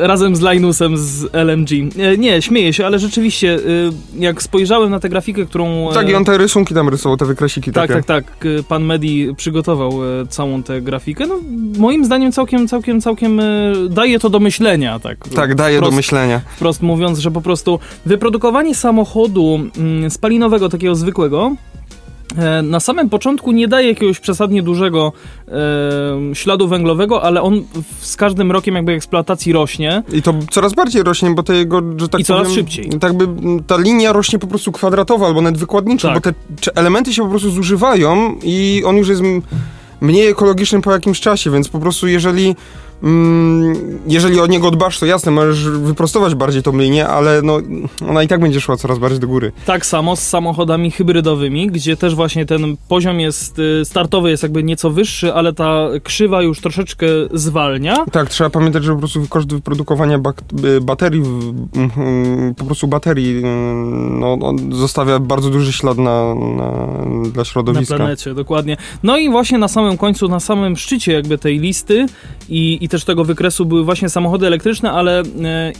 [0.00, 1.70] razem z Linusem z LMG.
[2.18, 3.58] Nie, śmieję się, ale rzeczywiście,
[4.18, 5.92] jak spojrzałem na tę grafikę, którą.
[5.94, 8.02] Tak, i on te rysunki tam rysował, te wykresiki tak, takie.
[8.02, 8.46] tak, tak.
[8.46, 9.92] e, Pan Medi przygotował
[10.28, 11.26] całą tę grafikę.
[11.26, 11.40] No,
[11.78, 13.44] moim zdaniem całkiem, całkiem, całkiem e,
[13.90, 15.28] daje to do myślenia, tak.
[15.28, 16.40] Tak, daje wprost, do myślenia.
[16.56, 21.52] Wprost mówiąc, że po prostu wyprodukowanie samochodu mm, spalinowego, takiego zwykłego,
[22.38, 25.12] e, na samym początku nie daje jakiegoś przesadnie dużego
[25.48, 27.64] e, śladu węglowego, ale on
[28.00, 30.02] z każdym rokiem jakby eksploatacji rośnie.
[30.12, 32.90] I to coraz bardziej rośnie, bo te jego, że tak I coraz powiem, szybciej.
[33.00, 33.26] Tak by
[33.66, 36.24] ta linia rośnie po prostu kwadratowa albo nawet wykładnicza, Tak.
[36.24, 36.30] bo
[36.60, 39.22] te elementy się po prostu zużywają i on już jest
[40.02, 42.56] mniej ekologiczny po jakimś czasie, więc po prostu jeżeli
[44.06, 47.58] jeżeli o niego dbasz, to jasne, możesz wyprostować bardziej tą linię, ale no,
[48.08, 49.52] ona i tak będzie szła coraz bardziej do góry.
[49.66, 54.62] Tak samo z samochodami hybrydowymi, gdzie też właśnie ten poziom jest y, startowy jest jakby
[54.62, 58.04] nieco wyższy, ale ta krzywa już troszeczkę zwalnia.
[58.12, 60.16] Tak, trzeba pamiętać, że po prostu koszt wyprodukowania
[60.76, 63.42] y, baterii, w- mhm, po prostu baterii, y,
[64.20, 66.70] no, on zostawia bardzo duży ślad na, na,
[67.24, 67.96] dla Na środowiska.
[67.96, 68.76] planecie, dokładnie.
[69.02, 72.06] No i właśnie na samym końcu, na samym szczycie jakby tej listy
[72.48, 75.24] i, i też tego wykresu były właśnie samochody elektryczne, ale e,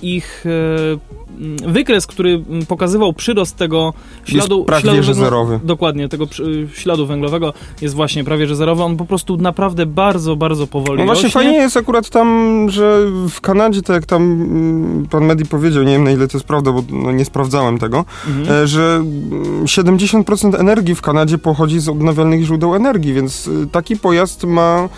[0.02, 3.92] ich e, wykres, który pokazywał przyrost tego
[4.24, 4.56] śladu...
[4.56, 5.60] jest prawie śladu że zerowy.
[5.64, 6.26] Dokładnie, tego
[6.74, 8.82] śladu węglowego jest właśnie prawie że zerowy.
[8.82, 11.40] On po prostu naprawdę bardzo, bardzo powoli No właśnie rośnie.
[11.42, 12.98] fajnie jest akurat tam, że
[13.28, 16.46] w Kanadzie, tak jak tam mm, pan Medi powiedział, nie wiem na ile to jest
[16.46, 18.62] prawda, bo no, nie sprawdzałem tego, Mhm.
[18.64, 24.44] e, że mm, 70% energii w Kanadzie pochodzi z odnawialnych źródeł energii, więc taki pojazd
[24.44, 24.88] ma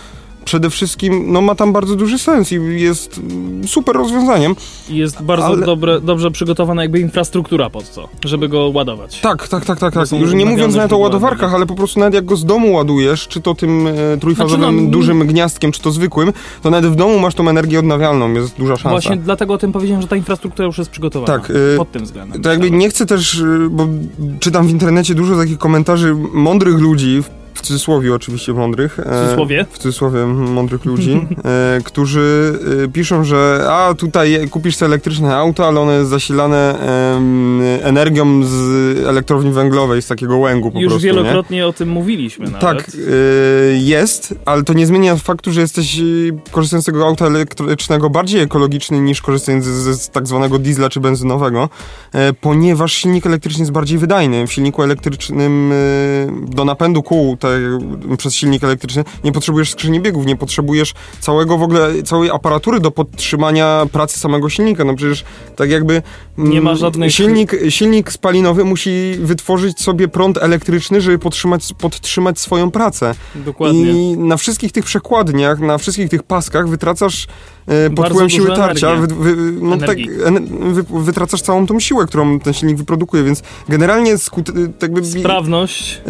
[0.45, 3.21] przede wszystkim, no ma tam bardzo duży sens i jest
[3.67, 4.57] super rozwiązaniem.
[4.91, 9.21] I jest bardzo Ale- dobre, dobrze przygotowana jakby infrastruktura pod to, żeby go ładować.
[9.21, 10.13] Tak, tak, tak, tak, tak.
[10.13, 13.29] Już nie mówiąc nawet o ładowarkach, ale po prostu nawet jak go z domu ładujesz,
[13.29, 16.97] czy to tym e, trójfazowym Znaczy, no, dużym gniazdkiem, czy to zwykłym, to nawet w
[16.97, 18.91] domu masz tą energię odnawialną, jest duża szansa.
[18.91, 21.39] Właśnie dlatego o tym powiedziałem, że ta infrastruktura już jest przygotowana.
[21.39, 22.43] Tak, y, pod tym względem.
[22.43, 23.87] To jakby nie chcę też, y, bo
[24.41, 27.23] czytam w internecie dużo takich komentarzy mądrych ludzi,
[27.55, 28.99] w cudzysłowie oczywiście mądrych.
[29.07, 29.67] W cudzysłowie?
[29.71, 31.13] W cudzysłowie mądrych ludzi,
[31.45, 36.79] e, którzy e, piszą, że a tutaj kupisz sobie elektryczne auto, ale one jest zasilane
[36.81, 41.07] e, energią z elektrowni węglowej, z takiego łęgu po Już prostu.
[41.07, 41.67] wielokrotnie nie?
[41.67, 42.61] o tym mówiliśmy nawet.
[42.61, 42.91] Tak,
[43.75, 46.01] jest, ale to nie zmienia faktu, że jesteś
[46.51, 51.01] korzystając z tego auta elektrycznego bardziej ekologiczny niż korzystając z, z tak zwanego diesla czy
[51.01, 51.69] benzynowego,
[52.41, 54.47] ponieważ silnik elektryczny jest bardziej wydajny.
[54.47, 55.73] W silniku elektrycznym
[56.47, 61.63] do napędu kół te, przez silnik elektryczny nie potrzebujesz skrzyni biegów, nie potrzebujesz całego w
[61.63, 64.85] ogóle, całej aparatury do podtrzymania pracy samego silnika.
[64.85, 65.25] No przecież
[65.57, 66.03] tak jakby...
[66.39, 67.11] Nie ma żadnej...
[67.11, 73.15] Silnik, silnik spalinowy musi wytworzyć sobie prąd elektryczny, żeby podtrzymać, podtrzymać swoją pracę.
[73.35, 74.13] Dokładnie.
[74.13, 77.27] I na wszystkich tych przekładniach, na wszystkich tych paskach wytracasz
[77.67, 79.99] e, pod wpływem siły tarcia, wy, wy, no tak,
[80.61, 84.47] wy, wytracasz całą tą siłę, którą ten silnik wyprodukuje, więc generalnie skut,
[84.79, 86.03] tak jakby, sprawność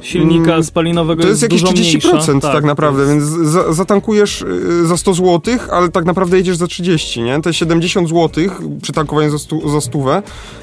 [0.00, 3.36] silnika mm, spalinowego to jest, jest jakieś 30% tak, tak, naprawdę, jest...
[3.36, 7.40] więc za, zatankujesz y, za 100 zł, ale tak naprawdę jedziesz za 30, nie?
[7.40, 8.44] Te 70 zł
[8.82, 10.22] przy tankowaniu za, stu, za stówę,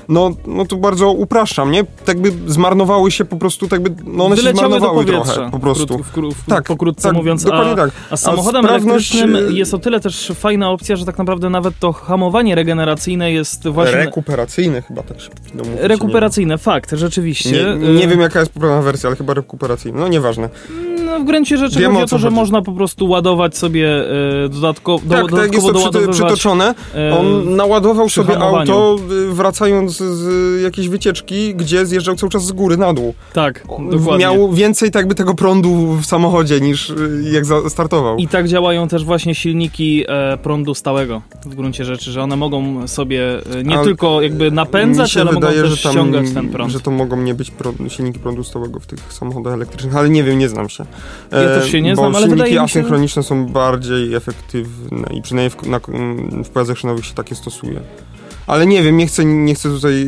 [0.10, 1.84] no, no to bardzo upraszczam, nie?
[2.06, 5.60] Tak by zmarnowały się po prostu, tak by, no one Wyleciały się zmarnowały trochę, po
[5.60, 5.98] prostu.
[5.98, 7.92] W, w, w, tak, pokrótce tak, mówiąc, dokładnie a, tak.
[8.10, 9.16] a samochodem a sprawność...
[9.16, 13.68] elektrycznym jest o tyle też fajna opcja, że tak naprawdę nawet to hamowanie regeneracyjne jest
[13.68, 13.98] właśnie...
[13.98, 17.76] Rekuperacyjne chyba tak się mówić, Rekuperacyjne, fakt, rzeczywiście.
[17.80, 20.00] Nie, nie wiem jaka jest poprawna wersja, ale chyba rekuperacyjna.
[20.00, 20.50] No nieważne.
[21.16, 22.36] No, w gruncie rzeczy Wiem, chodzi o to, że chodzi.
[22.36, 24.06] można po prostu ładować sobie
[24.46, 26.76] e, dodatko, do, tak, tak, dodatkowo jest to przyty, przytoczone.
[27.20, 28.74] On naładował przy sobie hamowaniu.
[28.74, 33.14] auto, y, wracając z jakiejś wycieczki, gdzie zjeżdżał cały czas z góry na dół.
[33.34, 34.18] Tak, dokładnie.
[34.18, 36.96] Miał więcej tak by tego prądu w samochodzie niż y,
[37.32, 38.18] jak startował.
[38.18, 42.88] I tak działają też właśnie silniki e, prądu stałego w gruncie rzeczy, że one mogą
[42.88, 46.72] sobie e, nie Ale tylko jakby napędzać, ale wydaje, mogą też tam, ściągać ten prąd.
[46.72, 50.24] że to mogą nie być prąd, silniki prądu stałego w tych samochodach elektrycznych, ale nie
[50.24, 50.86] wiem, nie znam się.
[51.32, 54.14] E, Ja też się nie bo znam, ale silniki wydaje mi się- asynchroniczne są bardziej
[54.14, 55.80] efektywne i przynajmniej w, na,
[56.44, 57.80] w pojazdach szynowych się takie stosuje.
[58.48, 60.06] Ale nie wiem, nie chcę, nie chcę tutaj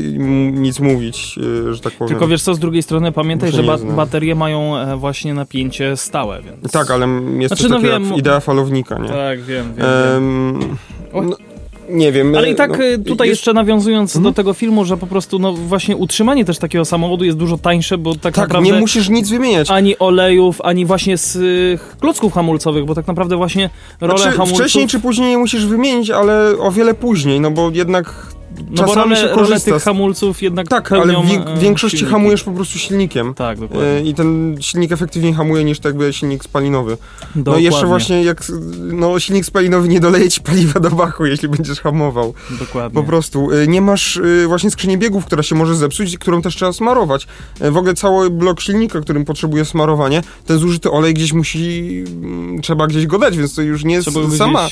[0.54, 2.10] nic mówić, e, że tak powiem.
[2.10, 5.98] Tylko wiesz co, z drugiej strony pamiętaj, Muszę że ba- baterie mają e, właśnie napięcie
[5.98, 6.72] stałe, więc...
[6.72, 7.08] Tak, ale
[7.40, 9.10] jest Znaczy, no wiem, jak idea falownika, nie?
[9.10, 9.86] Tak, wiem, wiem.
[10.14, 10.60] wiem.
[11.14, 11.36] No,
[11.90, 12.36] nie wiem.
[12.36, 14.24] Ale e, i tak no, e, tutaj jest- jeszcze nawiązując Mhm.
[14.24, 17.98] do tego filmu, że po prostu no właśnie utrzymanie też takiego samochodu jest dużo tańsze,
[17.98, 19.72] bo tak, Tak, naprawdę nie musisz nic wymieniać.
[19.72, 23.70] ani olejów, ani właśnie z y, klocków hamulcowych, bo tak naprawdę właśnie
[24.02, 24.60] rolę Znaczy, hamulców...
[24.60, 28.28] wcześniej czy później nie musisz wymienić, ale o wiele później, no bo jednak
[28.70, 32.14] no czasami rolę, się korzysta tych hamulców jednak Tak, ale w e, w większości silniki.
[32.14, 33.34] hamujesz po prostu silnikiem.
[33.34, 33.88] Tak, dokładnie.
[33.88, 36.92] E, I ten silnik efektywniej hamuje niż tak silnik spalinowy.
[37.36, 37.62] No dokładnie.
[37.62, 38.44] i jeszcze właśnie jak
[38.80, 42.34] no, silnik spalinowy nie doleje ci paliwa do bachu, jeśli będziesz hamował.
[42.60, 43.02] Dokładnie.
[43.02, 43.52] Po prostu.
[43.52, 47.28] E, Nie masz właśnie skrzyni biegów, która się może zepsuć i którą też trzeba smarować.
[47.62, 52.88] W ogóle cały blok silnika, którym potrzebuje smarowanie, ten zużyty olej gdzieś musi, mm, trzeba
[52.88, 54.68] gdzieś go dać, więc to już nie jest Trzeba sama...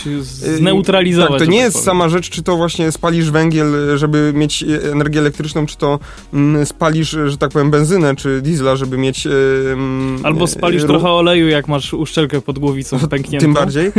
[0.57, 1.29] zneutralizować.
[1.29, 1.85] Tak, to nie tak jest powiem.
[1.85, 5.99] sama rzecz, czy to właśnie spalisz węgiel, żeby mieć e, energię elektryczną, czy to
[6.33, 9.27] mm, spalisz, że tak powiem, benzynę, czy diesla, żeby mieć...
[9.27, 9.31] e,
[9.73, 13.45] mm, Albo spalisz trochę oleju, jak masz uszczelkę pod głowicą pękniętą.
[13.45, 13.91] Tym bardziej.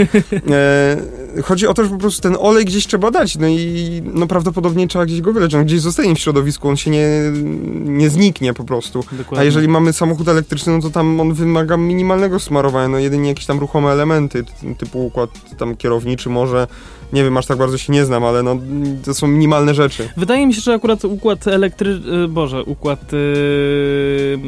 [0.51, 4.27] E, chodzi o to, że po prostu ten olej gdzieś trzeba dać, no i no
[4.27, 5.55] prawdopodobnie trzeba gdzieś go wyleć.
[5.55, 7.09] On gdzieś zostanie w środowisku, on się nie,
[7.85, 9.05] nie zniknie po prostu.
[9.13, 9.39] Dokładnie.
[9.39, 13.47] A jeżeli mamy samochód elektryczny, no to tam on wymaga minimalnego smarowania, no jedynie jakieś
[13.47, 16.67] tam ruchome elementy, ty- typu układ tam kierowniczy może,
[17.13, 18.59] nie wiem, aż tak bardzo się nie znam, ale no
[19.05, 20.09] to są minimalne rzeczy.
[20.17, 23.13] Wydaje mi się, że akurat układ elektryczny, Boże, układ...
[23.13, 24.39] Yy...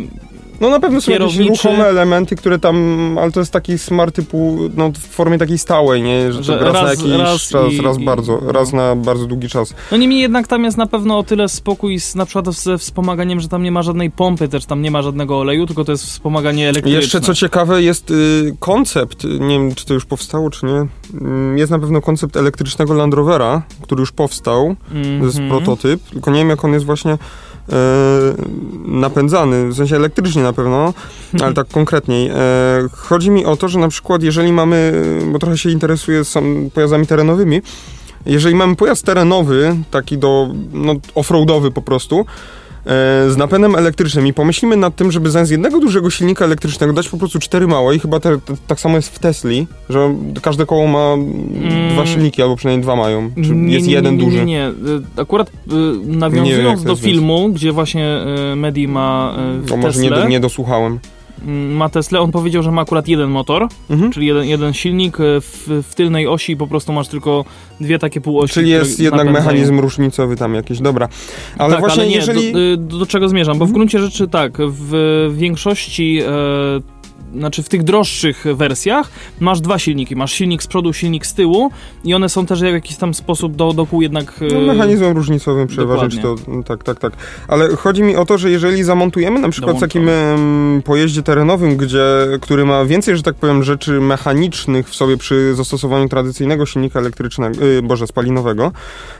[0.61, 4.59] No na pewno są jakieś ruchome elementy, które tam, ale to jest taki smart typu,
[4.77, 6.33] no w formie takiej stałej, nie?
[6.33, 8.53] Że, Że to raz, na raz- jakiś raz czas, i- raz i- bardzo, no.
[8.53, 9.75] raz na bardzo długi czas.
[9.92, 13.40] No niemniej jednak tam jest na pewno o tyle spokój z, na przykład ze wspomaganiem,
[13.40, 16.05] że tam nie ma żadnej pompy, też tam nie ma żadnego oleju, tylko to jest
[16.05, 17.01] wspomaganie elektryczne.
[17.01, 20.87] Jeszcze co ciekawe jest y, koncept, y, nie wiem czy to już powstało czy nie,
[21.14, 24.77] Mm, jest na pewno koncept elektrycznego Land Rovera, który już powstał,
[25.21, 25.49] to jest Mhm.
[25.49, 27.77] prototyp, tylko nie wiem jak on jest właśnie e,
[28.85, 30.94] napędzany, w sensie elektrycznie na pewno,
[31.42, 32.28] ale tak konkretniej.
[32.28, 32.34] E,
[32.92, 37.06] chodzi mi o to, że na przykład jeżeli mamy, bo trochę się interesuję sam pojazdami
[37.06, 37.62] terenowymi,
[38.26, 42.26] jeżeli mamy pojazd terenowy, taki do, no offroadowy po prostu,
[43.29, 47.18] z napędem elektrycznym i pomyślimy nad tym, żeby zamiast jednego dużego silnika elektrycznego dać po
[47.18, 50.87] prostu cztery małe i chyba te, te, tak samo jest w Tesli, że każde koło
[50.87, 51.16] ma
[51.92, 53.31] dwa silniki, albo przynajmniej dwa mają.
[53.44, 54.37] Czy Nie, jest nie, jeden nie, duży?
[54.37, 54.68] Nie, nie.
[54.68, 58.18] Y, Akurat wiem, nawiązując to do filmu, gdzie właśnie
[58.57, 60.98] Medi ma y, To może Teslę, nie, nie dosłuchałem.
[61.46, 64.12] Ma Tesla, on powiedział, że ma akurat jeden motor, Mhm.
[64.12, 65.20] czyli jeden, jeden silnik.
[65.20, 67.44] e, W, w tylnej osi po prostu masz tylko
[67.81, 68.55] dwie takie półosi.
[68.55, 69.44] Czyli jest jednak napędzają.
[69.46, 71.09] mechanizm różnicowy tam jakiś, dobra.
[71.59, 72.53] Ale tak, właśnie ale nie, jeżeli...
[72.53, 73.59] do, y, do, do czego zmierzam?
[73.59, 73.74] Bo w Mhm.
[73.74, 76.97] gruncie rzeczy tak, w większości, e,
[77.35, 79.11] znaczy w tych droższych wersjach
[79.41, 80.17] masz dwa silniki.
[80.17, 81.71] Masz silnik z przodu, silnik z tyłu
[82.05, 84.35] i one są też w jakiś tam sposób do, do kół jednak...
[84.51, 87.12] e, No, mechanizmem różnicowym przeważnie, czy to, no, tak, tak, tak.
[87.49, 90.05] Ale chodzi mi o to, że jeżeli zamontujemy na przykład w Dołączamy.
[90.07, 92.05] takim em, pojeździe terenowym, gdzie,
[92.41, 97.64] który ma więcej, że tak powiem, rzeczy mechanicznych w sobie przy zastosowaniu tradycyjnego silnika elektrycznego,
[97.64, 98.73] y, boże, spalinowego,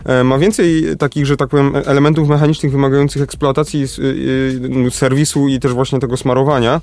[0.05, 4.03] e, ma więcej takich, że tak powiem, elementów mechanicznych wymagających eksploatacji, s- y,
[4.87, 6.81] y, serwisu i też właśnie tego smarowania,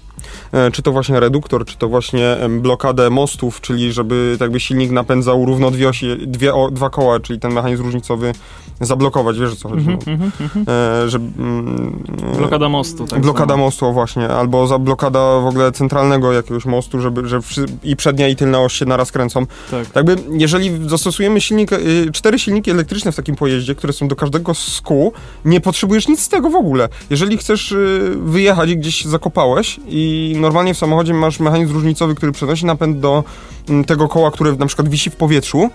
[0.51, 5.45] e, czy to właśnie reduktor, czy to właśnie blokadę mostów, czyli żeby jakby silnik napędzał
[5.45, 8.33] równo dwie osi, dwie, o, dwa koła, czyli ten mechanizm różnicowy
[8.81, 9.89] zablokować, wiesz o co chodzi.
[9.89, 10.65] Mhm, mhm, mhm.
[11.05, 12.03] E, że, mm,
[12.37, 13.07] Blokada mostu.
[13.07, 13.63] Tak blokada samo.
[13.63, 17.39] mostu, właśnie, albo za blokada w ogóle centralnego jakiegoś mostu, żeby, że
[17.83, 19.45] i przednia i tylna oś się naraz kręcą.
[19.71, 19.87] Tak.
[19.87, 24.15] Tak by, jeżeli zastosujemy silnik, y, cztery silniki elektryczne w takim pojeździe, które są do
[24.15, 25.13] każdego z kół,
[25.45, 26.89] nie potrzebujesz nic z tego w ogóle.
[27.09, 32.31] Jeżeli chcesz y, wyjechać i gdzieś zakopałeś i normalnie w samochodzie masz mechanizm różnicowy, który
[32.31, 33.23] przenosi napęd do
[33.69, 35.69] mm, tego koła, które na przykład wisi w powietrzu,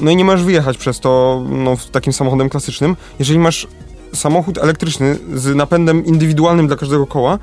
[0.00, 2.96] no i nie możesz wyjechać przez to no, takim samochodem klasycznym.
[3.18, 3.66] Jeżeli masz
[4.14, 7.38] samochód elektryczny z napędem indywidualnym dla każdego koła,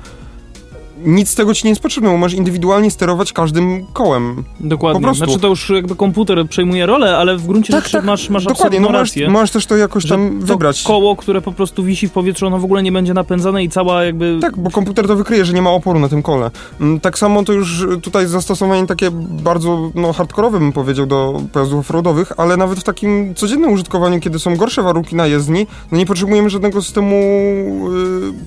[1.04, 4.44] nic z tego ci nie jest potrzebne, bo możesz indywidualnie sterować każdym kołem.
[4.60, 5.00] Dokładnie.
[5.00, 5.24] Po prostu.
[5.24, 8.88] Znaczy to już jakby komputer przejmuje rolę, ale w gruncie rzeczy masz, masz Dokładnie, no
[8.88, 9.30] masz, rację.
[9.30, 10.82] możesz też to jakoś tam to wybrać.
[10.82, 14.04] koło, które po prostu wisi w powietrzu, ono w ogóle nie będzie napędzane i cała
[14.04, 14.38] jakby...
[14.40, 16.50] Tak, bo komputer to wykryje, że nie ma oporu na tym kole.
[16.80, 19.10] Mm, Tak samo to już tutaj zastosowanie takie
[19.42, 24.38] bardzo no, hardkorowe bym powiedział do pojazdów offroadowych, ale nawet w takim codziennym użytkowaniu, kiedy
[24.38, 27.16] są gorsze warunki na jezdni, no nie potrzebujemy żadnego systemu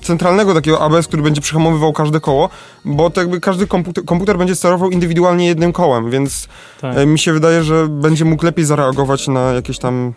[0.06, 2.39] centralnego takiego ABS, który będzie przyhamowywał każde koło,
[2.84, 6.48] bo to jakby każdy komputer, komputer będzie sterował indywidualnie jednym kołem, więc
[6.80, 6.96] Tak.
[6.98, 10.12] e, mi się wydaje, że będzie mógł lepiej zareagować na jakiś tam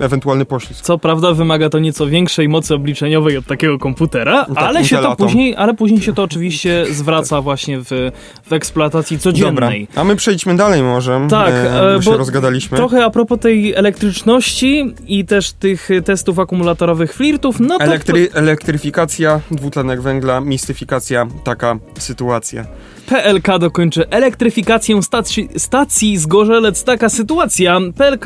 [0.00, 0.84] e, ewentualny poślizg.
[0.84, 5.16] Co prawda wymaga to nieco większej mocy obliczeniowej od takiego komputera, Tak, ale się to
[5.16, 8.10] później, ale później się to oczywiście zwraca właśnie w,
[8.46, 9.86] w eksploatacji codziennej.
[9.86, 12.76] Dobra, a my przejdźmy dalej może, Tak, e, e, bo się bo rozgadaliśmy.
[12.76, 17.84] Trochę a propos tej elektryczności i też tych testów akumulatorowych flirtów, no to...
[17.84, 22.64] Elektry, elektryfikacja, dwutlenek węgla, mistyfikacja, taka sytuacja.
[23.06, 26.84] PLK dokończy elektryfikację stacji, stacji Zgorzelec.
[26.84, 27.78] Taka sytuacja.
[27.96, 28.24] PLK,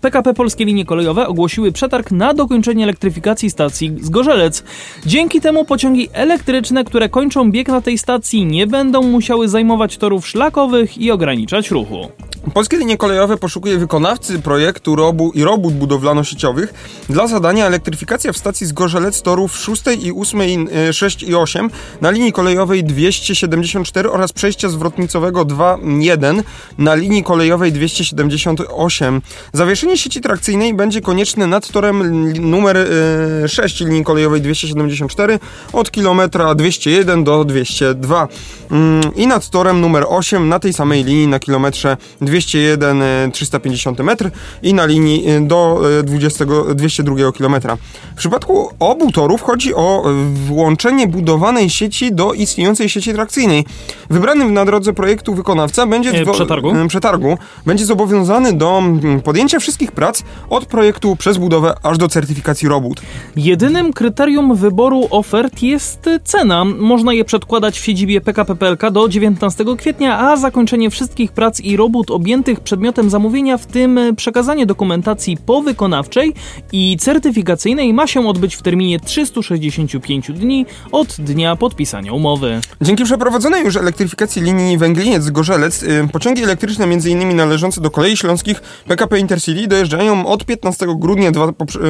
[0.00, 4.64] PKP Polskie Linie Kolejowe ogłosiły przetarg na dokończenie elektryfikacji stacji Zgorzelec.
[5.06, 10.28] Dzięki temu pociągi elektryczne, które kończą bieg na tej stacji, nie będą musiały zajmować torów
[10.28, 12.08] szlakowych i ograniczać ruchu.
[12.54, 16.74] Polskie linie kolejowe poszukuje wykonawcy projektu robu i robót budowlano-sieciowych
[17.08, 21.70] dla zadania elektryfikacja w stacji Zgorzelec torów 6 i 8, e, 6 i 8
[22.00, 26.42] na linii kolejowej 274 oraz przejścia zwrotnicowego 2.1
[26.78, 29.22] na linii kolejowej 278.
[29.52, 35.38] Zawieszenie sieci trakcyjnej będzie konieczne nad torem numer e, 6 linii kolejowej 274
[35.72, 38.28] od kilometra 201 do 202
[38.70, 43.98] mm, i nad torem numer 8 na tej samej linii na kilometrze 201 e, 350
[43.98, 44.30] metr
[44.62, 47.76] i na linii e, do e, 20, 202 kilometra.
[48.14, 50.04] W przypadku obu torów chodzi o
[50.46, 53.64] włączenie budowanej sieci do istniejącej sieci trakcyjnej.
[54.10, 56.70] Wybranym na drodze projektu wykonawca będzie E, przetargu?
[56.70, 62.08] e, przetargu będzie zobowiązany do mm, podjęcia wszystkich prac od projektu przez budowę aż do
[62.08, 63.00] certyfikacji robót.
[63.36, 66.64] Jedynym kryterium wyboru ofert jest cena.
[66.64, 71.76] Można je przedkładać w siedzibie PKP PLK do 19 kwietnia, a zakończenie wszystkich prac i
[71.76, 76.34] robót objętych przedmiotem zamówienia, w tym przekazanie dokumentacji powykonawczej
[76.72, 82.60] i certyfikacyjnej ma się odbyć w terminie 365 dni od dnia podpisania umowy.
[82.80, 87.36] Dzięki przeprowadzonej już elektryfikacji linii Węgliniec-Gorzelec y, pociągi elektryczne m.in.
[87.36, 91.80] należące do kolei śląskich PKP Intercity dojeżdżają od 15 grudnia dwa, poprze-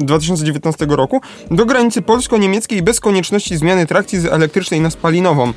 [0.00, 5.52] y, 2019 roku do granicy polsko-niemieckiej bez konieczności zmiany trakcji z elektrycznej na spalinową.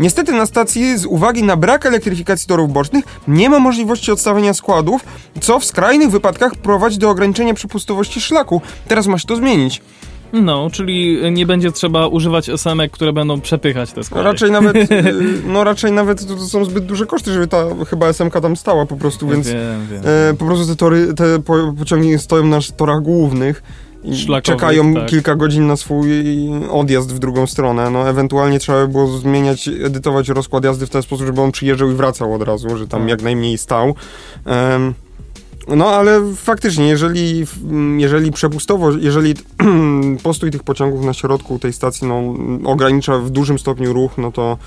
[0.00, 5.04] Niestety na stacji z uwagi na brak elektryfikacji torów bocznych nie ma możliwości odstawienia składów,
[5.40, 8.62] co w skrajnych wypadkach prowadzi do ograniczenia przepustowości szlaku.
[8.88, 9.82] Teraz ma się to zmienić.
[10.32, 14.24] No, czyli nie będzie trzeba używać SMek, które będą przepychać te składy.
[14.24, 14.76] raczej nawet,
[15.52, 18.86] no raczej nawet to, to są zbyt duże koszty, żeby ta chyba SMK tam stała
[18.86, 20.02] po prostu, więc Wiem, wiem.
[20.30, 23.62] e, po prostu te tory, te po, pociągi stoją na torach głównych
[24.04, 25.06] i czekają tak.
[25.06, 26.08] kilka godzin na swój
[26.70, 27.90] odjazd w drugą stronę.
[27.90, 31.90] No ewentualnie trzeba by było zmieniać, edytować rozkład jazdy w ten sposób, żeby on przyjeżdżał
[31.90, 33.10] i wracał od razu, że tam Tak.
[33.10, 33.94] jak najmniej stał.
[34.44, 34.94] Em,
[35.76, 37.46] No ale faktycznie, jeżeli,
[37.96, 39.34] jeżeli przepustowo, jeżeli
[40.22, 42.34] postój tych pociągów na środku tej stacji no,
[42.70, 44.58] ogranicza w dużym stopniu ruch, no to,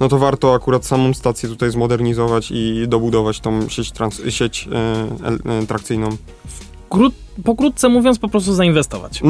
[0.00, 5.60] no to warto akurat samą stację tutaj zmodernizować i dobudować tą sieć, trans, sieć e,
[5.60, 6.08] e, trakcyjną.
[6.90, 7.14] Krót,
[7.44, 9.20] pokrótce mówiąc, po prostu zainwestować.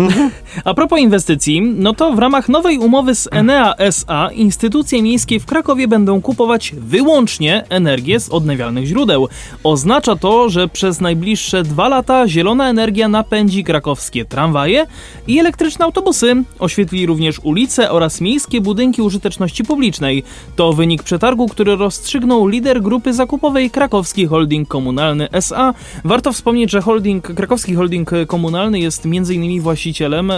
[0.64, 5.46] A propos inwestycji, no to w ramach nowej umowy z Enea SA instytucje miejskie w
[5.46, 9.28] Krakowie będą kupować wyłącznie energię z odnawialnych źródeł.
[9.64, 14.86] Oznacza to, że przez najbliższe dwa lata zielona energia napędzi krakowskie tramwaje
[15.26, 16.44] i elektryczne autobusy.
[16.58, 20.22] Oświetli również ulice oraz miejskie budynki użyteczności publicznej.
[20.56, 25.74] To wynik przetargu, który rozstrzygnął lider grupy zakupowej Krakowski Holding Komunalny SA.
[26.04, 29.60] Warto wspomnieć, że holding, krakowski holding holding komunalny jest m.in.
[29.60, 30.32] właścicielem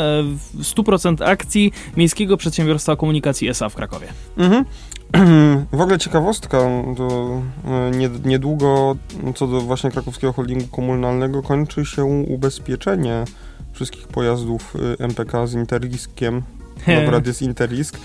[0.60, 4.06] 100% e, akcji Miejskiego Przedsiębiorstwa Komunikacji SA w Krakowie.
[4.36, 4.64] Mhm.
[5.72, 6.58] W ogóle ciekawostka,
[6.96, 7.90] to e,
[8.24, 8.96] niedługo
[9.34, 13.24] co do właśnie krakowskiego holdingu komunalnego kończy się ubezpieczenie
[13.72, 16.42] wszystkich pojazdów y, MPK z Interriskiem
[16.86, 17.98] Dobra, jest Interisk.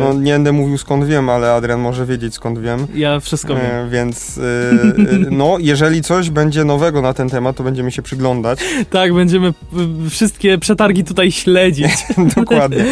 [0.00, 2.86] No nie będę mówił skąd wiem, ale Adrian może wiedzieć skąd wiem.
[2.94, 3.64] Ja wszystko wiem.
[3.64, 8.02] E, więc e, e, no, jeżeli coś będzie nowego na ten temat, to będziemy się
[8.02, 8.60] przyglądać.
[8.90, 9.52] Tak, będziemy
[10.10, 12.06] wszystkie przetargi tutaj śledzić.
[12.36, 12.84] Dokładnie.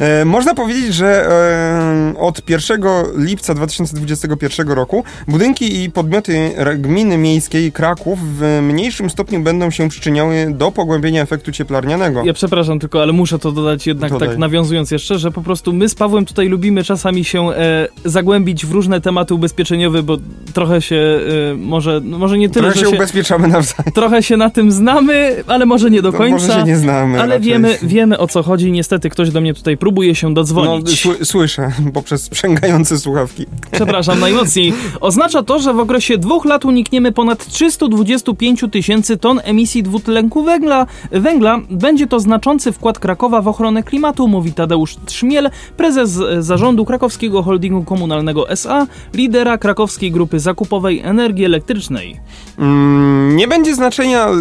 [0.00, 2.80] E, można powiedzieć, że e, od 1
[3.16, 10.46] lipca 2021 roku budynki i podmioty gminy miejskiej Kraków w mniejszym stopniu będą się przyczyniały
[10.50, 12.24] do pogłębienia efektu cieplarnianego.
[12.24, 14.28] Ja przepraszam tylko, ale muszę to dodać jednak Dodaj.
[14.28, 17.88] tak nawiązując nawiązując jeszcze, że po prostu my z Pawłem tutaj lubimy czasami się e,
[18.04, 20.16] zagłębić w różne tematy ubezpieczeniowe, bo
[20.52, 23.92] trochę się e, może, no może nie tyle, trochę że się ubezpieczamy nawzajem.
[23.92, 26.46] Trochę się na tym znamy, ale może nie do końca.
[26.46, 27.20] może się nie znamy.
[27.20, 28.72] Ale wiemy, wiemy o co chodzi.
[28.72, 31.04] Niestety ktoś do mnie tutaj próbuje się dodzwonić.
[31.04, 33.46] No, słyszę, poprzez sprzęgające słuchawki.
[33.72, 34.72] Przepraszam najmocniej.
[35.00, 40.86] Oznacza to, że w okresie dwóch lat unikniemy ponad 325 tysięcy ton emisji dwutlenku węgla.
[41.10, 41.60] węgla.
[41.70, 47.84] Będzie to znaczący wkład Krakowa w ochronę klimatu, mówi Tadeusz Trzmiel, prezes zarządu krakowskiego holdingu
[47.84, 52.20] komunalnego SA, lidera krakowskiej grupy zakupowej energii elektrycznej.
[52.58, 54.34] Mm, nie będzie znaczenia, y,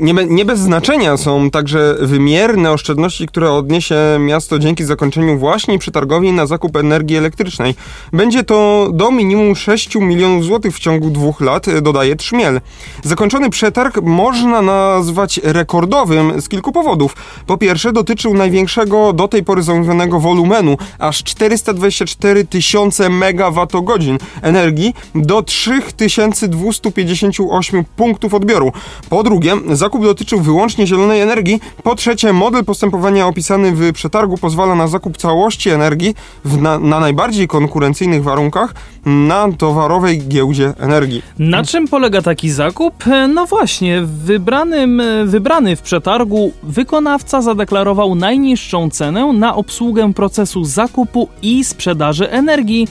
[0.00, 6.32] nie, nie bez znaczenia są także wymierne oszczędności, które odniesie miasto dzięki zakończeniu właśnie przetargowi
[6.32, 7.74] na zakup energii elektrycznej.
[8.12, 12.60] Będzie to do minimum 6 milionów złotych w ciągu dwóch lat, dodaje Trzmiel.
[13.02, 17.16] Zakończony przetarg można nazwać rekordowym z kilku powodów.
[17.46, 25.42] Po pierwsze, dotyczył największego do tej pory zamówionego wolumenu aż 424 tysiące megawattogodzin energii do
[25.42, 28.72] 3258 punktów odbioru.
[29.10, 31.60] Po drugie, zakup dotyczył wyłącznie zielonej energii.
[31.82, 37.48] Po trzecie, model postępowania opisany w przetargu pozwala na zakup całości energii na, na najbardziej
[37.48, 38.74] konkurencyjnych warunkach
[39.06, 41.22] na towarowej giełdzie energii.
[41.38, 43.04] Na czym polega taki zakup?
[43.34, 51.64] No właśnie, wybranym, wybrany w przetargu wykonawca zadeklarował najniższą cenę na obsługę procesu zakupu i
[51.64, 52.88] sprzedaży energii.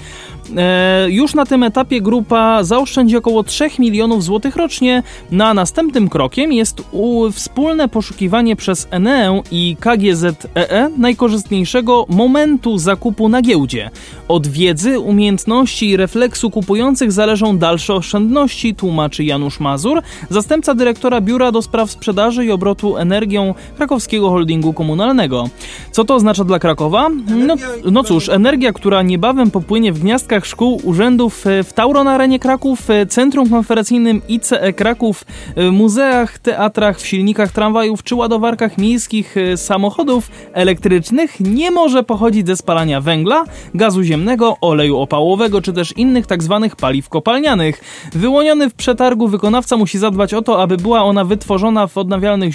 [0.57, 5.03] E, już na tym etapie grupa zaoszczędzi około 3 milionów złotych rocznie.
[5.31, 6.83] Na następnym krokiem jest
[7.31, 13.89] wspólne poszukiwanie przez Enea i KGZEE e najkorzystniejszego momentu zakupu na giełdzie.
[14.33, 21.51] Od wiedzy, umiejętności i refleksu kupujących zależą dalsze oszczędności, tłumaczy Janusz Mazur, zastępca dyrektora Biura
[21.51, 25.49] do Spraw Sprzedaży i Obrotu Energią Krakowskiego Holdingu Komunalnego.
[25.91, 27.09] Co to oznacza dla Krakowa?
[27.47, 27.55] No,
[27.91, 32.89] no cóż, energia, która niebawem popłynie w gniazdkach szkół, urzędów e, w Tauron Arenie Kraków,
[32.89, 35.25] e, Centrum Konferencyjnym ICE Kraków,
[35.55, 42.55] e, muzeach, teatrach, w silnikach tramwajów czy ładowarkach miejskich samochodów elektrycznych nie może pochodzić ze
[42.55, 44.22] spalania węgla, gazu ziemnego,
[44.61, 46.59] oleju opałowego czy też innych tzw.
[46.61, 47.81] Tak paliw kopalnianych.
[48.13, 52.53] Wyłoniony w przetargu wykonawca musi zadbać o to, aby była ona wytworzona w odnawialnych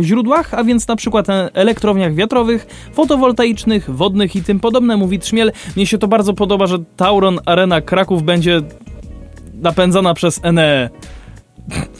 [0.00, 5.52] źródłach, a więc na przykład elektrowniach wiatrowych, fotowoltaicznych, wodnych i tym podobne, mówi Trzmiel.
[5.76, 8.60] Mnie się to bardzo podoba, że Tauron Arena Kraków będzie
[9.54, 10.88] napędzana przez Enea.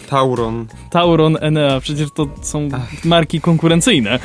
[0.09, 0.67] Tauron.
[0.91, 3.05] Tauron, Enea, przecież to są Ach.
[3.05, 4.19] marki konkurencyjne.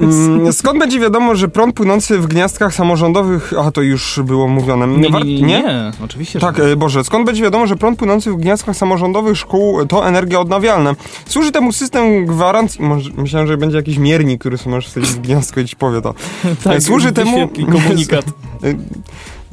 [0.00, 4.86] Mm, skąd będzie wiadomo, że prąd płynący w gniazdkach samorządowych, a to już było mówione.
[4.86, 5.62] Nie, nie, nie, nie?
[5.62, 6.40] nie oczywiście.
[6.40, 6.76] Tak, że...
[6.76, 10.94] Boże, skąd będzie wiadomo, że prąd płynący w gniazdkach samorządowych szkół to energia odnawialna?
[11.26, 12.80] Służy temu system gwarancji,
[13.16, 16.14] myślałem, że będzie jakiś miernik, który sobie możesz wsadzić w gniazdko i ci powie to.
[16.64, 17.48] tak, Służy temu...
[17.72, 18.24] komunikat.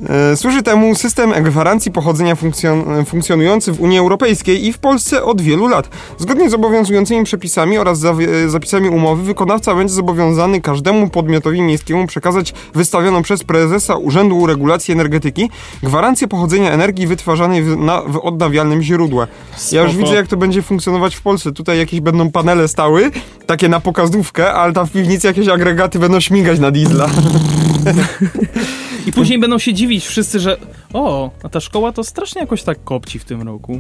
[0.10, 5.42] E, Służy temu system gwarancji pochodzenia funkcjon funkcjonujący w Unii Europejskiej i w Polsce od
[5.42, 5.90] wielu lat.
[6.18, 8.00] Zgodnie z obowiązującymi przepisami oraz
[8.48, 15.50] zapisami umowy, wykonawca będzie zobowiązany każdemu podmiotowi miejskiemu przekazać wystawioną przez prezesa Urzędu Regulacji Energetyki
[15.84, 19.28] gwarancję pochodzenia energii wytwarzanej w, na, w odnawialnym źródle.
[19.72, 21.52] Ja już widzę, jak to będzie funkcjonować w Polsce.
[21.52, 23.12] Tutaj jakieś będą panele stały,
[23.46, 27.08] takie na pokazówkę, ale tam w piwnicy jakieś agregaty będą śmigać na diesla.
[29.08, 30.58] I później będą się dziwić wszyscy, że
[30.94, 33.80] o, a ta szkoła to strasznie jakoś tak kopci w tym roku.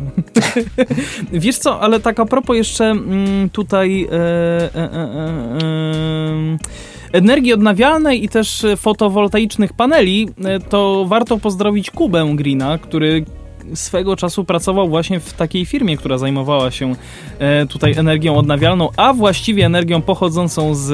[1.34, 4.20] Wiesz co, ale tak a propos jeszcze mm, tutaj e, e,
[4.76, 6.58] e, e,
[7.12, 13.26] energii odnawialnej i też fotowoltaicznych paneli, e, to warto pozdrowić Kubę Greena, który
[13.74, 16.96] swego czasu pracował właśnie w takiej firmie, która zajmowała się
[17.40, 20.92] e, tutaj energią odnawialną, a właściwie energią pochodzącą z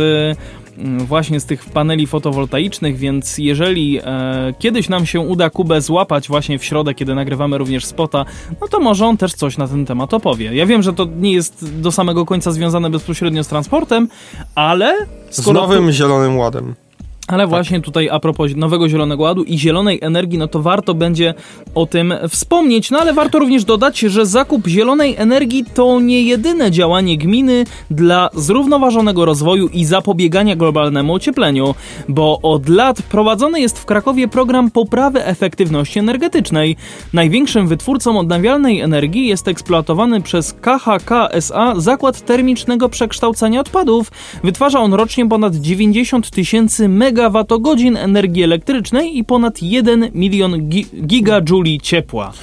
[0.98, 6.60] właśnie z tych paneli fotowoltaicznych, więc jeżeli e, kiedyś nam się uda Kubę złapać właśnie
[6.60, 8.26] w środę, kiedy nagrywamy również spota,
[8.62, 10.56] no to może on też coś na ten temat opowie.
[10.56, 14.08] Ja wiem, że to nie jest do samego końca związane bezpośrednio z transportem,
[14.56, 14.96] ale
[15.30, 16.87] Z nowym Zielonym Ładem.
[17.28, 21.34] Ale właśnie tutaj a propos nowego Zielonego Ładu i zielonej energii, no to warto będzie
[21.76, 22.92] o tym wspomnieć.
[22.92, 28.30] No ale warto również dodać, że zakup zielonej energii to nie jedyne działanie gminy dla
[28.34, 31.76] zrównoważonego rozwoju i zapobiegania globalnemu ociepleniu,
[32.10, 36.76] bo od lat prowadzony jest w Krakowie program poprawy efektywności energetycznej.
[37.14, 44.12] Największym wytwórcą odnawialnej energii jest eksploatowany przez KHK SA Zakład Termicznego Przekształcania Odpadów.
[44.44, 46.90] Wytwarza on rocznie ponad 90 tysięcy
[47.22, 52.34] megawattogodzin energii elektrycznej i ponad 1 milion gi- gigajuli ciepła.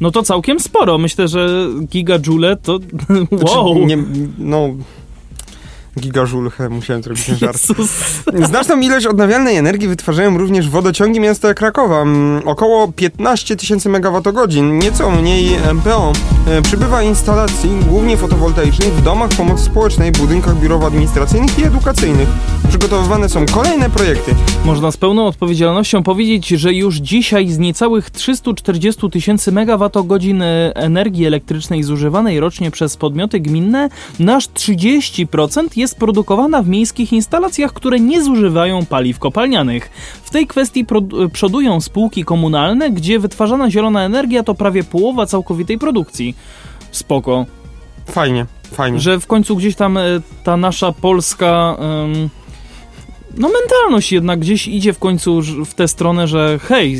[0.00, 0.98] No to całkiem sporo.
[0.98, 2.72] Myślę, że gigajoule to
[3.30, 3.74] wow.
[3.74, 3.98] Znaczy, nie,
[4.38, 4.68] no...
[6.00, 7.58] Gigażul, musiałem zrobić ten żart.
[7.68, 7.90] Jezus.
[8.48, 12.02] Znaczną ilość odnawialnej energii wytwarzają również wodociągi miasta Krakowa.
[12.02, 16.12] Mm, Około 15 tysięcy megawattogodzin, nieco mniej MPO.
[16.48, 22.28] E, Przybywa instalacji, głównie fotowoltaicznych, w domach pomocy społecznej, budynkach biurowo-administracyjnych i edukacyjnych.
[22.68, 24.34] Przygotowywane są kolejne projekty.
[24.64, 31.26] Można z pełną odpowiedzialnością powiedzieć, że już dzisiaj z niecałych 340 tysięcy megawattogodzin e, energii
[31.26, 33.88] elektrycznej zużywanej rocznie przez podmioty gminne,
[34.18, 39.90] nasz 30% jest produkowana w miejskich instalacjach, które nie zużywają paliw kopalnianych.
[40.22, 40.86] W tej kwestii
[41.32, 46.36] przodują spółki komunalne, gdzie wytwarzana zielona energia to prawie połowa całkowitej produkcji.
[46.90, 47.46] Spoko.
[48.06, 49.00] Fajnie, fajnie.
[49.00, 50.02] Że w końcu gdzieś tam e,
[50.44, 51.76] ta nasza polska.
[51.78, 52.28] em,
[53.36, 56.98] no, mentalność jednak gdzieś idzie w końcu w tę stronę, że hej,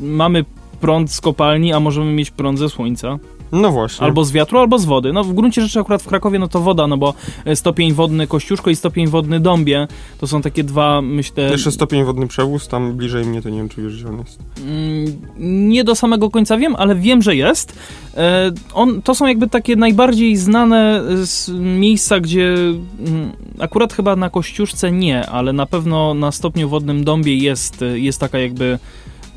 [0.00, 0.44] mamy
[0.80, 3.18] prąd z kopalni, a możemy mieć prąd ze słońca.
[3.52, 4.06] No właśnie.
[4.06, 5.12] Albo z wiatru, albo z wody.
[5.12, 7.14] No w gruncie rzeczy akurat w Krakowie no to woda, no bo
[7.44, 9.88] e, stopień wodny Kościuszko i stopień wodny Dąbie
[10.18, 11.50] to są takie dwa, myślę...
[11.50, 14.38] Jeszcze stopień wodny przewóz, tam bliżej mnie to nie wiem, czy wiesz, gdzie on jest.
[14.58, 17.78] Mm, Nie do samego końca wiem, ale wiem, że jest.
[18.16, 21.02] E, On, to są jakby takie najbardziej znane
[21.48, 27.04] e, miejsca, gdzie mm, akurat chyba na Kościuszce nie, ale na pewno na stopniu wodnym
[27.04, 28.78] Dąbie jest, jest taka jakby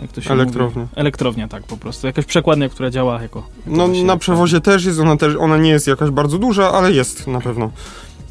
[0.02, 0.82] jak to się Elektrownia.
[0.82, 0.94] Mówi?
[0.96, 2.08] Elektrownia, tak po prostu.
[2.08, 3.40] Jakaś przekładnia, która działa jako...
[3.40, 4.18] jako No na elektrownia.
[4.18, 7.72] przewozie też jest, ona też, ona nie jest jakaś bardzo duża, ale jest na pewno.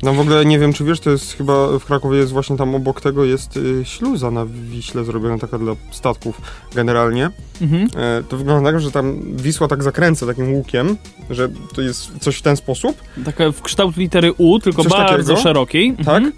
[0.03, 2.75] No w ogóle nie wiem, czy wiesz, to jest chyba w Krakowie jest właśnie tam
[2.75, 6.41] obok tego jest y, śluza na Wiśle zrobiona taka dla statków
[6.75, 7.31] generalnie.
[7.63, 7.89] Mhm.
[7.97, 10.97] E, to wygląda tak, że tam Wisła tak zakręca takim łukiem,
[11.31, 15.17] że to jest coś w ten sposób, Taka w kształt litery U, tylko Coś bardzo
[15.17, 15.37] takiego?
[15.37, 15.97] szerokiej.
[16.05, 16.23] tak?
[16.23, 16.33] Mhm.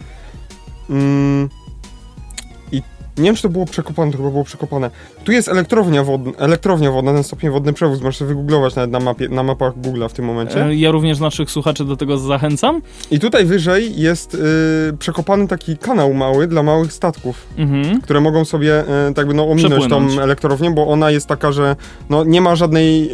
[0.91, 1.49] Mm,
[2.73, 2.77] I
[3.17, 4.91] nie wiem, czy to było przekopane, to chyba było przekopane.
[5.29, 9.29] Tu jest elektrownia wodna, elektrownia wodna, ten stopień wodny przewóz, możesz wygooglować nawet na, mapie,
[9.29, 10.65] na mapach Google'a w tym momencie.
[10.67, 12.83] E, Ja również naszych słuchaczy do tego zachęcam.
[13.11, 14.39] I tutaj wyżej jest y,
[14.99, 18.01] przekopany taki kanał mały dla małych statków, Mhm.
[18.01, 20.17] które mogą sobie y, tak by no, ominąć Przepłynąć.
[20.17, 21.77] tą elektrownię, bo ona jest taka, że
[22.11, 23.11] no, nie ma żadnej,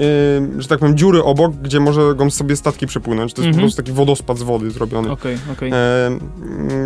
[0.58, 3.34] y, że tak powiem, dziury obok, gdzie mogą sobie statki przepłynąć.
[3.34, 3.54] To jest Mhm.
[3.54, 5.10] po prostu taki wodospad z wody zrobiony.
[5.10, 5.70] Okej, okej.
[5.72, 5.74] E,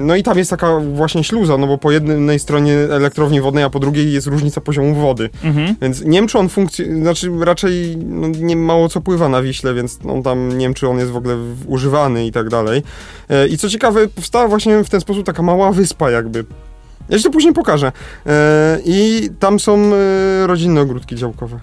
[0.01, 3.71] no i tam jest taka właśnie śluza, no bo po jednej stronie elektrowni wodnej, a
[3.71, 5.18] po drugiej jest różnica poziomu wody.
[5.45, 5.75] Mhm.
[5.83, 9.75] Więc nie wiem, czy on funkcjonuje, znaczy raczej no, nie mało co pływa na Wiśle,
[9.75, 12.83] więc on tam nie wiem, czy on jest w ogóle używany i tak dalej.
[13.29, 16.45] E, I co ciekawe, powstała właśnie w ten sposób taka mała wyspa jakby.
[17.09, 17.93] Ja ci to później pokażę.
[18.27, 21.61] E, I tam są e, rodzinne ogródki działkowe.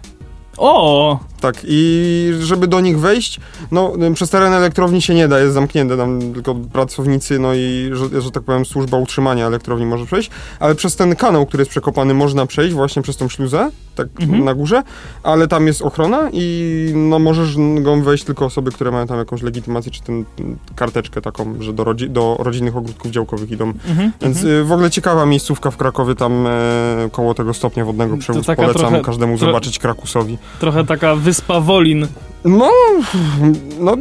[0.58, 1.20] O,
[1.54, 1.56] tak.
[1.68, 3.40] I żeby do nich wejść,
[3.72, 8.22] no przez teren elektrowni się nie da, jest zamknięte, tam tylko pracownicy, no i, że,
[8.22, 10.30] że tak powiem, służba utrzymania elektrowni może przejść,
[10.60, 14.44] ale przez ten kanał, który jest przekopany, można przejść właśnie przez tą śluzę, tak Mhm.
[14.46, 14.84] na górze,
[15.24, 19.42] ale tam jest ochrona i no możesz go wejść tylko osoby, które mają tam jakąś
[19.42, 20.26] legitymację, czy ten
[20.76, 23.66] karteczkę taką, że do, rodzi do rodzinnych ogródków działkowych idą.
[23.88, 24.56] Mhm, Więc mhm.
[24.56, 26.52] y, w ogóle ciekawa miejscówka w Krakowie, tam e,
[27.12, 28.46] koło tego stopnia wodnego przewóz.
[28.46, 30.38] Polecam trochę- każdemu zobaczyć Krakusowi.
[30.60, 32.08] Trochę taka wyspa Wolin.
[32.46, 32.72] No,
[33.80, 33.98] no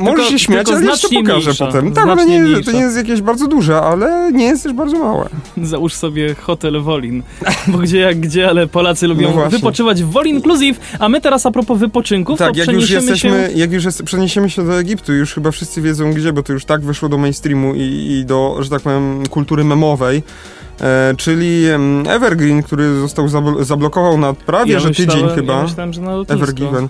[0.00, 1.92] możesz się śmiać, ale jeszcze znacznie pokażę mniejsza, potem.
[1.92, 5.28] Tak, ale nie, to nie jest jakieś bardzo duże, ale nie jest też bardzo małe.
[5.62, 7.22] Załóż sobie hotel Wolin.
[7.68, 10.80] Bo gdzie jak gdzie, ale Polacy lubią No wypoczywać w Wolin Inclusive.
[10.98, 13.58] A my teraz a propos wypoczynków, Tak, to jak już jesteśmy, się...
[13.58, 16.64] jak już jest, przeniesiemy się do Egiptu, już chyba wszyscy wiedzą gdzie, bo to już
[16.64, 20.22] tak wyszło do mainstreamu i, i do, że tak powiem, kultury memowej.
[20.80, 21.64] E, czyli
[22.08, 25.56] Evergreen, który został zabl- zablokował na prawie, ja że tydzień myślałem, chyba.
[25.56, 26.42] Ja myślałem, że na lotnisko.
[26.42, 26.88] Evergiven.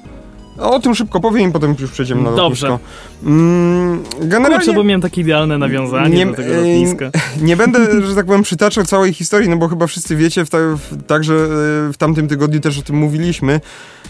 [0.59, 2.69] O tym szybko powiem i potem już przejdziemy na Dobrze.
[2.69, 2.89] lotnisko.
[3.25, 7.11] Mm, generalnie Kurczę, bo miałem takie idealne nawiązanie Nie- do tego lotniska.
[7.43, 10.59] nie będę, że tak powiem, przytaczał całej historii, no bo chyba wszyscy wiecie, w ta,
[10.59, 11.47] w, także e,
[11.93, 13.61] w tamtym tygodniu też o tym mówiliśmy.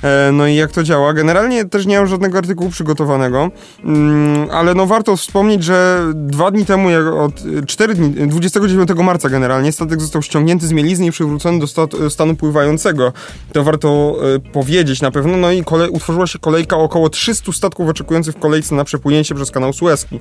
[0.02, 1.12] E, No i jak to działa?
[1.12, 3.50] Generalnie też nie mam żadnego artykułu przygotowanego,
[3.84, 9.28] mm, ale no warto wspomnieć, że dwa dni temu, jak od cztery dni, 29 marca
[9.28, 13.12] generalnie, statek został ściągnięty z mielizny i przywrócony do stanu pływającego.
[13.52, 15.36] To warto e, powiedzieć na pewno.
[15.36, 19.50] No i kole, utworzyła się kolejka około 300 statków oczekujących w kolejce na przepłynięcie przez
[19.50, 20.20] kanał Suezki.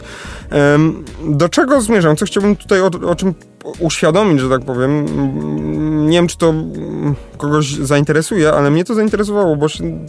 [1.30, 2.16] Do czego zmierzam?
[2.16, 3.34] Co chciałbym tutaj o, o czym
[3.80, 5.06] uświadomić, że tak powiem.
[6.10, 10.08] Nie wiem, czy to mm, kogoś zainteresuje, ale mnie to zainteresowało, bo się mm,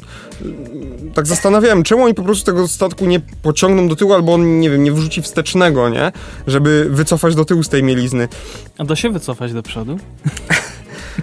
[1.14, 4.70] tak zastanawiałem, czemu oni po prostu tego statku nie pociągną do tyłu, albo on, nie
[4.70, 6.12] wiem, nie wrzuci wstecznego, nie?
[6.46, 8.28] Żeby wycofać do tyłu z tej mielizny.
[8.78, 9.96] A da się wycofać do przodu?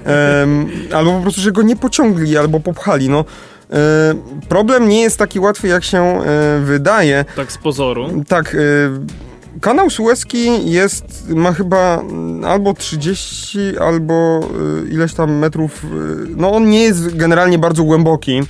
[0.06, 3.26] Em, albo po prostu, że go nie pociągli, albo popchali, no.
[3.74, 4.14] E,
[4.50, 7.26] problem nie jest taki łatwy, jak się e, wydaje.
[7.36, 8.24] Tak z pozoru.
[8.28, 8.90] Tak, y,
[9.62, 12.04] kanał Suezki jest, ma chyba
[12.48, 14.40] albo 30, albo
[14.92, 15.86] ileś tam metrów,
[16.38, 18.42] no on nie jest generalnie bardzo głęboki.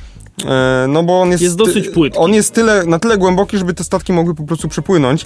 [0.46, 2.20] e, No bo on jest, Jest dosyć płytki.
[2.20, 5.26] On jest tyle, na tyle głęboki, żeby te statki mogły po prostu przepłynąć.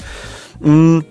[0.63, 1.03] Mm,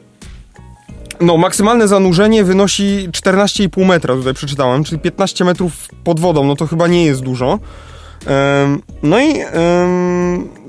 [1.21, 5.73] No, maksymalne zanurzenie wynosi 14,5 metra, tutaj przeczytałem, czyli 15 metrów
[6.05, 7.59] pod wodą, no to chyba nie jest dużo.
[9.03, 9.35] No i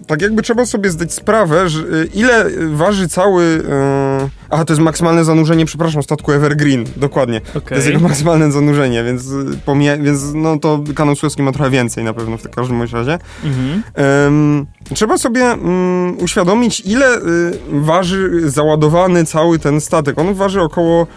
[0.08, 3.64] tak jakby trzeba sobie zdać sprawę, że y, ile waży cały...
[3.70, 7.42] e, Aha, to jest maksymalne zanurzenie, przepraszam, statku Evergreen, dokładnie.
[7.42, 7.76] To Okej.
[7.76, 12.04] jest jego maksymalne zanurzenie, więc, y, pomija, więc no to kanał Suezki ma trochę więcej
[12.04, 13.20] na pewno w każdym razie.
[13.44, 13.84] Mhm.
[13.94, 17.22] Em, trzeba sobie mm, uświadomić, ile y,
[17.70, 20.20] waży załadowany cały ten statek.
[20.20, 21.08] On waży około,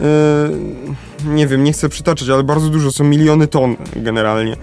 [0.00, 0.04] y,
[1.24, 4.56] nie wiem, nie chcę przytaczać, ale bardzo dużo, są miliony ton generalnie.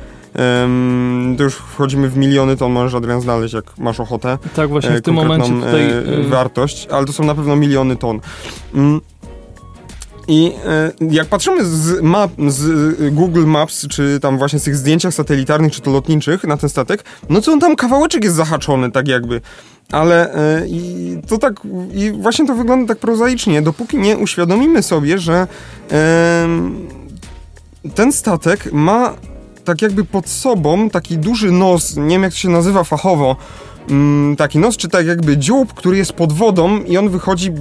[1.37, 4.37] To już wchodzimy w miliony ton, możesz Adrian znaleźć, jak masz ochotę.
[4.55, 6.19] Tak właśnie e, w tym momencie konkretną, tutaj...
[6.21, 8.19] e, wartość, ale to są na pewno miliony ton.
[8.73, 9.01] Mm.
[10.27, 12.65] I e, jak patrzymy z map, z
[13.01, 16.69] e, Google Maps, czy tam właśnie z tych zdjęciach satelitarnych, czy to lotniczych na ten
[16.69, 19.41] statek, no to on tam kawałeczek jest zahaczony, tak jakby.
[19.91, 21.53] Ale e, i to tak,
[21.93, 25.47] i właśnie to wygląda tak prozaicznie, dopóki nie uświadomimy sobie, że
[27.95, 29.13] ten statek ma
[29.67, 33.35] tak jakby pod sobą taki duży nos, nie wiem jak to się nazywa fachowo,
[33.89, 37.51] mm, taki nos, czy tak jakby dziób, który jest pod wodą i on wychodzi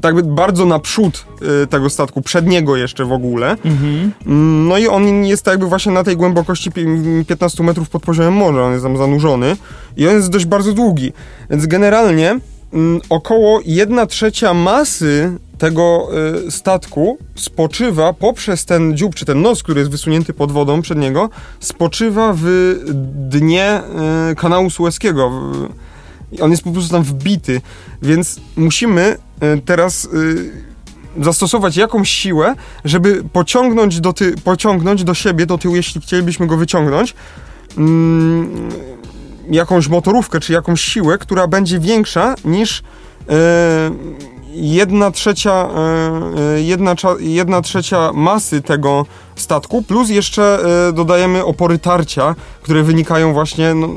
[0.00, 1.24] tak jakby bardzo naprzód
[1.62, 3.50] y, tego statku, przed niego jeszcze w ogóle.
[3.50, 4.12] Mhm.
[4.26, 8.02] Mm, No i on jest tak jakby właśnie na tej głębokości pi- 15 metrów pod
[8.02, 9.56] poziomem morza, on jest tam zanurzony
[9.96, 11.12] i on jest dość bardzo długi.
[11.50, 12.38] Więc generalnie
[12.72, 16.08] mm, około 1 trzecia masy tego
[16.46, 20.98] y, statku spoczywa poprzez ten dziób, czy ten nos, który jest wysunięty pod wodą przed
[20.98, 21.30] niego,
[21.60, 22.74] spoczywa w
[23.14, 23.80] dnie
[24.32, 25.30] y, kanału Suezkiego.
[25.30, 25.68] W-
[26.32, 27.60] i On jest po prostu tam wbity,
[28.02, 29.16] więc musimy
[29.56, 30.50] y, teraz y,
[31.24, 32.54] zastosować jakąś siłę,
[32.84, 37.14] żeby pociągnąć do, ty, pociągnąć do siebie, do tyłu, jeśli chcielibyśmy go wyciągnąć,
[37.78, 38.68] mm,
[39.50, 42.82] jakąś motorówkę, czy jakąś siłę, która będzie większa niż
[43.28, 43.90] e,
[44.60, 49.06] jedna trzecia, e, e, jedna, jedna trzecia masy tego
[49.36, 53.88] statku, plus jeszcze e, dodajemy opory tarcia, które wynikają właśnie no,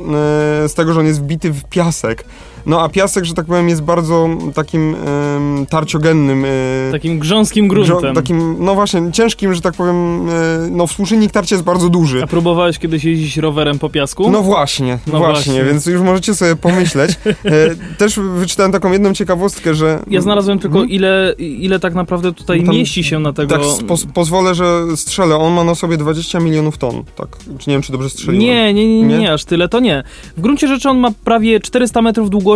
[0.68, 2.26] z tego, że on jest wbity w piasek.
[2.66, 6.46] No a piasek, że tak powiem, jest bardzo takim um, tarciogennym.
[6.46, 8.16] E, takim grząskim gruntem.
[8.16, 10.32] takim, no właśnie, ciężkim, że tak powiem, e,
[10.72, 12.24] no współczynnik tarcia jest bardzo duży.
[12.24, 14.30] A próbowałeś kiedyś jeździć rowerem po piasku?
[14.30, 17.12] No właśnie, no właśnie, właśnie, więc już możecie sobie pomyśleć.
[17.46, 20.00] E, też wyczytałem taką jedną ciekawostkę, że...
[20.08, 20.92] Ja znalazłem tylko hmm?
[20.92, 23.58] ile, ile tak naprawdę tutaj Tam, mieści się na tego...
[23.58, 25.36] Tak, po, pozwolę, że strzelę.
[25.36, 27.28] On ma na sobie 20 milionów ton, tak?
[27.60, 28.48] Czy nie wiem, czy dobrze strzeliłem?
[28.48, 30.04] Nie, nie, nie, nie, nie, aż tyle to nie.
[30.38, 32.51] W gruncie rzeczy on ma prawie 400 metrów długości,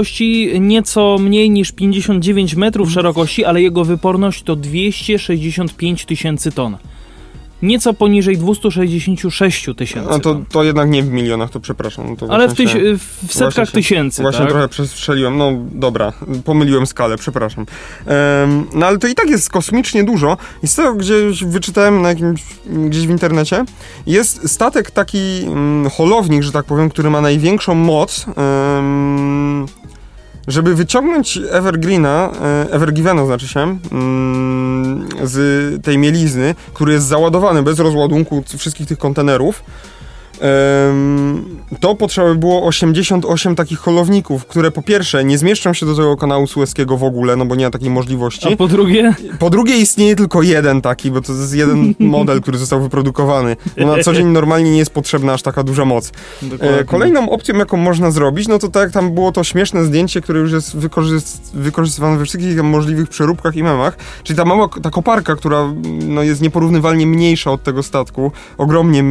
[0.59, 6.77] nieco mniej niż 59 metrów szerokości, ale jego wyporność to 265 tysięcy ton
[7.61, 10.09] nieco poniżej 266 tysięcy.
[10.09, 12.15] A to, to jednak nie w milionach, to przepraszam.
[12.15, 12.75] To Ale w, tyś,
[13.27, 14.21] w setkach się, tysięcy.
[14.21, 14.49] Właśnie tak?
[14.49, 15.37] trochę przestrzeliłem.
[15.37, 16.13] No dobra,
[16.45, 17.65] pomyliłem skalę, przepraszam.
[18.05, 20.37] Um, no ale to i tak jest kosmicznie dużo.
[20.63, 23.65] I z tego gdzieś wyczytałem na jakimś, gdzieś w internecie,
[24.07, 28.25] jest statek taki um, holownik, że tak powiem, który ma największą moc.
[28.37, 29.65] Um,
[30.47, 33.59] żeby wyciągnąć Evergreena, e, Evergivena znaczy się,
[33.91, 39.63] mm, z tej mielizny, który jest załadowany bez rozładunku wszystkich tych kontenerów,
[41.79, 46.17] to potrzeba by było 88 takich holowników, które po pierwsze nie zmieszczą się do tego
[46.17, 48.53] kanału Suezkiego w ogóle, no bo nie ma takiej możliwości.
[48.53, 49.15] A po drugie?
[49.39, 53.55] Po drugie istnieje tylko jeden taki, bo to jest jeden model, który został wyprodukowany.
[53.77, 56.11] No na co dzień normalnie nie jest potrzebna aż taka duża moc.
[56.41, 56.83] Dokładnie.
[56.83, 60.39] Kolejną opcją, jaką można zrobić, no to tak jak tam było to śmieszne zdjęcie, które
[60.39, 60.77] już jest
[61.53, 65.73] wykorzystywane we wszystkich możliwych przeróbkach i memach, czyli ta mała, ta koparka, która
[66.07, 69.03] no, jest nieporównywalnie mniejsza od tego statku, ogromnie,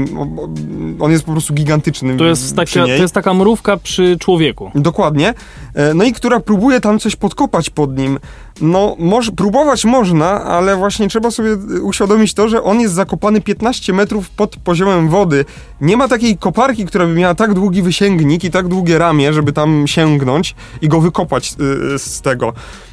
[1.00, 2.16] on jest po prostu gigantyczny.
[2.16, 4.70] To jest, taka, to jest taka mrówka przy człowieku.
[4.74, 5.34] Dokładnie.
[5.74, 8.18] E, no i która próbuje tam coś podkopać pod nim.
[8.60, 13.92] No, moż, próbować można, ale właśnie trzeba sobie uświadomić to, że on jest zakopany 15
[13.92, 15.44] metrów pod poziomem wody.
[15.80, 19.52] Nie ma takiej koparki, która by miała tak długi wysięgnik i tak długie ramię, żeby
[19.52, 21.54] tam sięgnąć i go wykopać
[21.94, 22.52] y, z tego.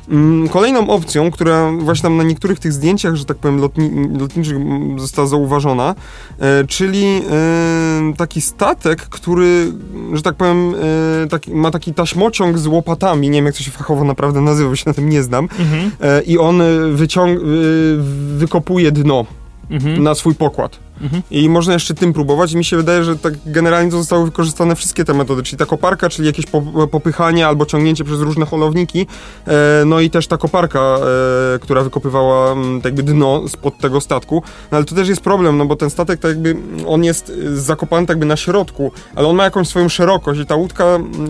[0.10, 4.58] Mm, kolejną opcją, która właśnie tam na niektórych tych zdjęciach, że tak powiem, lotni lotniczych
[4.98, 5.96] została zauważona,
[6.40, 7.22] e, czyli
[8.18, 9.74] taki statek, który,
[10.14, 10.74] że tak powiem,
[11.30, 14.76] taki, ma taki taśmociąg z łopatami, nie wiem jak to się fachowo naprawdę nazywa, bo
[14.76, 15.92] się na tym nie znam, mhm.
[16.02, 16.62] E, i on
[16.96, 17.40] wyciąg
[18.36, 19.26] wykopuje dno
[19.70, 20.04] mhm.
[20.04, 20.80] na swój pokład.
[21.02, 21.22] Mhm.
[21.32, 22.52] I można jeszcze tym próbować.
[22.54, 26.10] I mi się wydaje, że tak generalnie zostały wykorzystane wszystkie te metody, czyli ta koparka,
[26.10, 26.46] czyli jakieś
[26.92, 29.08] popychanie albo ciągnięcie przez różne holowniki,
[29.48, 34.44] e, no i też ta koparka, e, która wykopywała tak jakby dno spod tego statku.
[34.72, 36.56] No ale to też jest problem, no bo ten statek tak jakby,
[36.88, 40.46] on jest e, zakopany tak jakby na środku, ale on ma jakąś swoją szerokość i
[40.46, 40.86] ta łódka,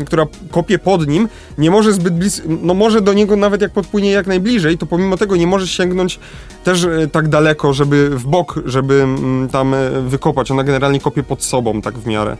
[0.06, 4.12] która kopie pod nim, nie może zbyt blisko, no może do niego nawet jak podpłynie
[4.12, 6.20] jak najbliżej, to pomimo tego nie może sięgnąć
[6.64, 9.08] też tak daleko, żeby w bok, żeby
[9.52, 9.76] tam tam
[10.08, 10.52] wykopać.
[10.52, 12.38] Ona generalnie kopie pod sobą, tak w miarę.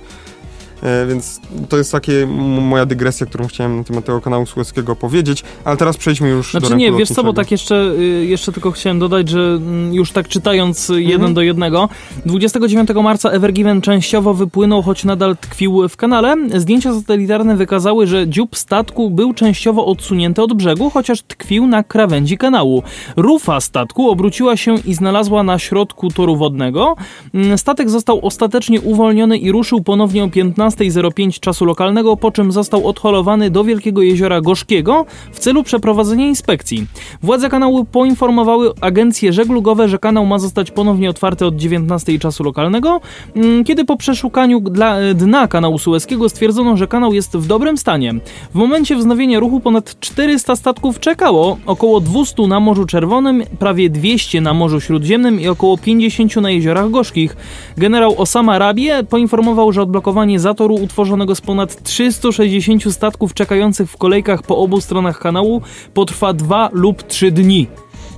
[0.84, 2.28] E, więc to jest takie
[2.62, 6.70] moja dygresja, którą chciałem na temat tego kanału Suezkiego powiedzieć, ale teraz przejdźmy już znaczy,
[6.70, 10.12] do nie, wiesz co, bo tak jeszcze, y, jeszcze tylko chciałem dodać, że mm, już
[10.12, 11.10] tak czytając mhm.
[11.10, 11.90] jeden do jednego,
[12.26, 16.36] 29 marca Evergiven częściowo wypłynął, choć nadal tkwił w kanale.
[16.56, 22.38] Zdjęcia satelitarne wykazały, że dziób statku był częściowo odsunięty od brzegu, chociaż tkwił na krawędzi
[22.38, 22.84] kanału.
[23.16, 26.96] Rufa statku obróciła się i znalazła na środku toru wodnego.
[27.34, 32.52] Mm, statek został ostatecznie uwolniony i ruszył ponownie o 15 12.05 czasu lokalnego, po czym
[32.52, 36.88] został odholowany do Wielkiego Jeziora Gorzkiego w celu przeprowadzenia inspekcji.
[37.24, 43.02] Władze kanału poinformowały agencje żeglugowe, że kanał ma zostać ponownie otwarty od 19 czasu lokalnego,
[43.36, 48.14] mm, kiedy po przeszukaniu dla, dna kanału Suezkiego stwierdzono, że kanał jest w dobrym stanie.
[48.52, 54.42] W momencie wznowienia ruchu ponad 400 statków czekało, około 200 na Morzu Czerwonym, prawie 200
[54.42, 57.38] na Morzu Śródziemnym i około 50 na Jeziorach Gorzkich.
[57.78, 64.44] Generał Osama Rabie poinformował, że odblokowanie zatoru utworzonego z ponad 360 statków czekających w kolejkach
[64.44, 65.62] po obu stronach kanału
[65.94, 67.68] potrwa 2 lub 3 dni.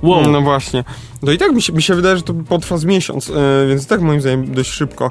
[0.02, 0.30] Wow.
[0.30, 0.84] No właśnie.
[1.24, 3.86] No i tak mi się, mi się wydaje, że to potrwa z miesiąc, e, więc
[3.86, 5.10] tak moim zdaniem dość szybko.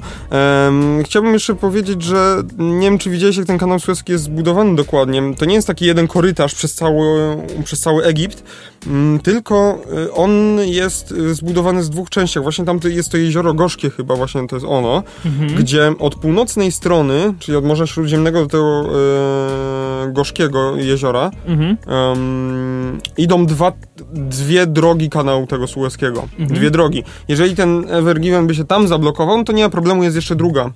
[1.03, 5.21] Chciałbym jeszcze powiedzieć, że nie wiem, czy widziałeś, jak ten kanał Suezki jest zbudowany dokładnie.
[5.37, 8.43] To nie jest taki jeden korytarz przez cały, przez cały Egipt,
[8.87, 12.43] mm, tylko e, on jest e, zbudowany z dwóch częściach.
[12.43, 15.55] Właśnie tam jest to jezioro Gorzkie chyba, właśnie to jest ono, mhm.
[15.55, 21.77] gdzie od północnej strony, czyli od Morza Śródziemnego do tego e, Gorzkiego jeziora, mhm.
[23.17, 23.71] idą dwa,
[24.13, 26.59] dwie drogi kanału tego Suezkiego Mhm.
[26.59, 27.03] Dwie drogi.
[27.27, 30.71] Jeżeli ten Evergiven by się tam zablokował, to nie ma problemu, jest jeszcze druga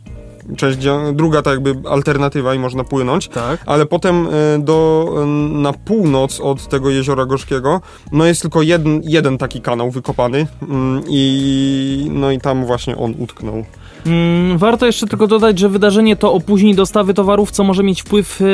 [0.57, 0.77] część,
[1.13, 3.63] druga tak jakby alternatywa i można płynąć, tak.
[3.65, 5.25] ale potem e, do, e,
[5.61, 11.03] na północ od tego Jeziora Gorzkiego, no jest tylko jeden, jeden taki kanał wykopany mm,
[11.07, 13.63] i no i tam właśnie on utknął.
[14.05, 18.41] Mm, warto jeszcze tylko dodać, że wydarzenie to opóźni dostawy towarów, co może mieć wpływ
[18.41, 18.45] e,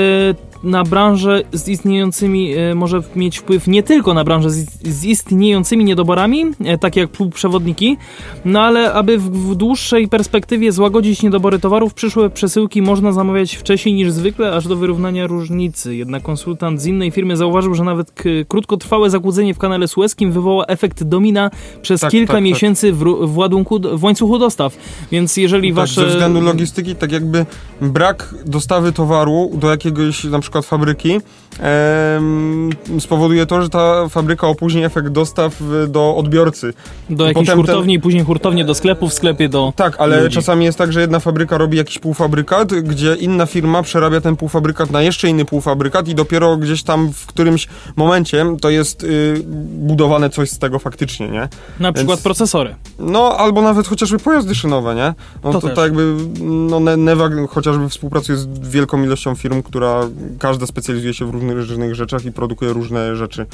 [0.63, 6.45] na branżę z istniejącymi, e, może mieć wpływ nie tylko na branżę z, istniejącymi niedoborami,
[6.65, 7.97] e, takie jak półprzewodniki,
[8.45, 13.95] no ale aby w, w dłuższej perspektywie złagodzić niedobory towarów, przyszłe przesyłki można zamawiać wcześniej
[13.95, 15.95] niż zwykle, aż do wyrównania różnicy.
[15.95, 18.13] Jednak konsultant z innej firmy zauważył, że nawet
[18.47, 21.51] krótkotrwałe zakłócenie w kanale sueskim wywoła efekt domina
[21.81, 22.43] przez Tak, kilka tak, tak.
[22.43, 24.77] miesięcy w, ru- w ładunku, w łańcuchu dostaw.
[25.11, 26.01] Więc jeżeli Tak, wasze...
[26.01, 27.45] ze względu logistyki, tak jakby
[27.81, 31.19] brak dostawy towaru do jakiegoś na przykład fabryki
[31.59, 36.73] em, spowoduje to, że ta fabryka opóźni efekt dostaw y, do odbiorcy.
[37.09, 39.73] Do jakiejś Potem ten- hurtowni, później hurtownie do sklepu, w sklepie do...
[39.75, 40.35] Tak, ale ludzi.
[40.35, 44.91] czasami jest tak, że jedna fabryka robi jakiś półfabrykat, gdzie inna firma przerabia ten półfabrykat
[44.91, 49.33] na jeszcze inny półfabrykat i dopiero gdzieś tam w którymś momencie to jest y,
[49.77, 51.47] budowane coś z tego faktycznie, nie?
[51.79, 52.75] Na przykład Więc- procesory.
[52.99, 55.13] No, albo nawet chociażby pojazdy szynowe, nie?
[55.43, 55.75] No To to, też.
[55.75, 59.99] tak jakby, no Ne- Neva chociażby współpracuje z wielką ilością firm, która
[60.43, 63.45] każda specjalizuje się w różnych, różnych rzeczach i produkuje różne rzeczy.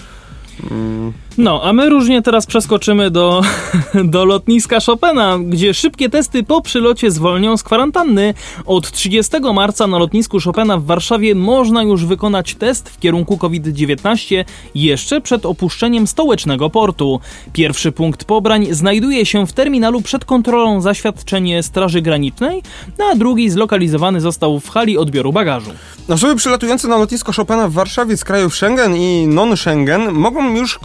[0.72, 3.42] Mm, No, a my różnie teraz przeskoczymy do,
[4.04, 8.34] do lotniska Chopina, gdzie szybkie testy po przylocie zwolnią z kwarantanny.
[8.66, 14.46] Od 30 marca na lotnisku Chopina w Warszawie można już wykonać test w kierunku COVID-19
[14.76, 17.20] jeszcze przed opuszczeniem stołecznego portu.
[17.54, 22.64] Pierwszy punkt pobrań znajduje się w terminalu przed kontrolą zaświadczenie Straży Granicznej,
[22.98, 25.72] no a drugi zlokalizowany został w hali odbioru bagażu.
[26.10, 30.80] Osoby przylatujące na lotnisko Chopina w Warszawie z krajów Schengen i non-Schengen mogą już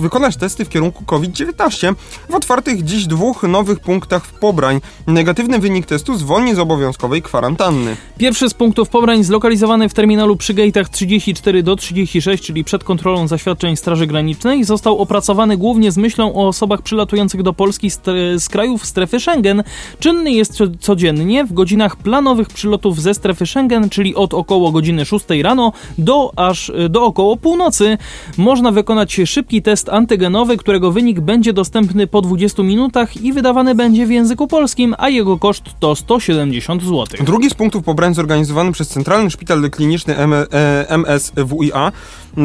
[0.00, 1.94] wykonać testy w kierunku COVID-19
[2.30, 4.80] w otwartych dziś dwóch nowych punktach w Pobrań.
[5.06, 7.96] Negatywny wynik testu zwolni z obowiązkowej kwarantanny.
[8.18, 13.28] Pierwszy z punktów pobrań zlokalizowany w terminalu przy gate'ach 34 do 36, czyli przed kontrolą
[13.28, 18.86] zaświadczeń Straży Granicznej, został opracowany głównie z myślą o osobach przylatujących do Polski z, krajów
[18.86, 19.62] strefy Schengen.
[19.98, 25.04] Czynny jest co- codziennie w godzinach planowych przylotów ze strefy Schengen, czyli od około godziny
[25.04, 27.98] 6 rano do aż do około północy.
[28.36, 34.06] Można wykonać szybki test antygenowy, którego wynik będzie dostępny po 20 minutach i wydawany będzie
[34.06, 37.04] w języku polskim, a jego koszt to 170 zł.
[37.20, 41.92] Drugi z punktów pobrań zorganizowany przez Centralny Szpital Kliniczny M- e, MSWiA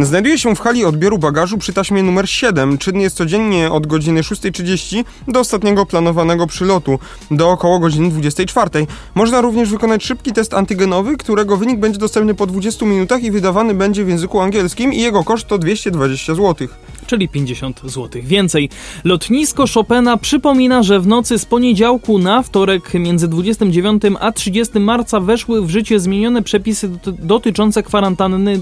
[0.02, 2.78] znajduje się w hali odbioru bagażu przy taśmie numer 7.
[2.78, 7.00] Czynny jest codziennie od godziny 6.30 do ostatniego planowanego przylotu,
[7.32, 8.86] do około godziny 24.00.
[9.16, 13.74] Można również wykonać szybki test antygenowy, którego wynik będzie dostępny po 20 minutach i wydawany
[13.74, 16.68] będzie w języku angielskim i jego koszt to 220 zł.
[17.08, 18.70] czyli 50 zł więcej.
[19.04, 25.20] Lotnisko Chopina przypomina, że w nocy z poniedziałku na wtorek między 29 a 30 marca
[25.20, 28.60] weszły w życie zmienione przepisy doty- dotyczące kwarantanny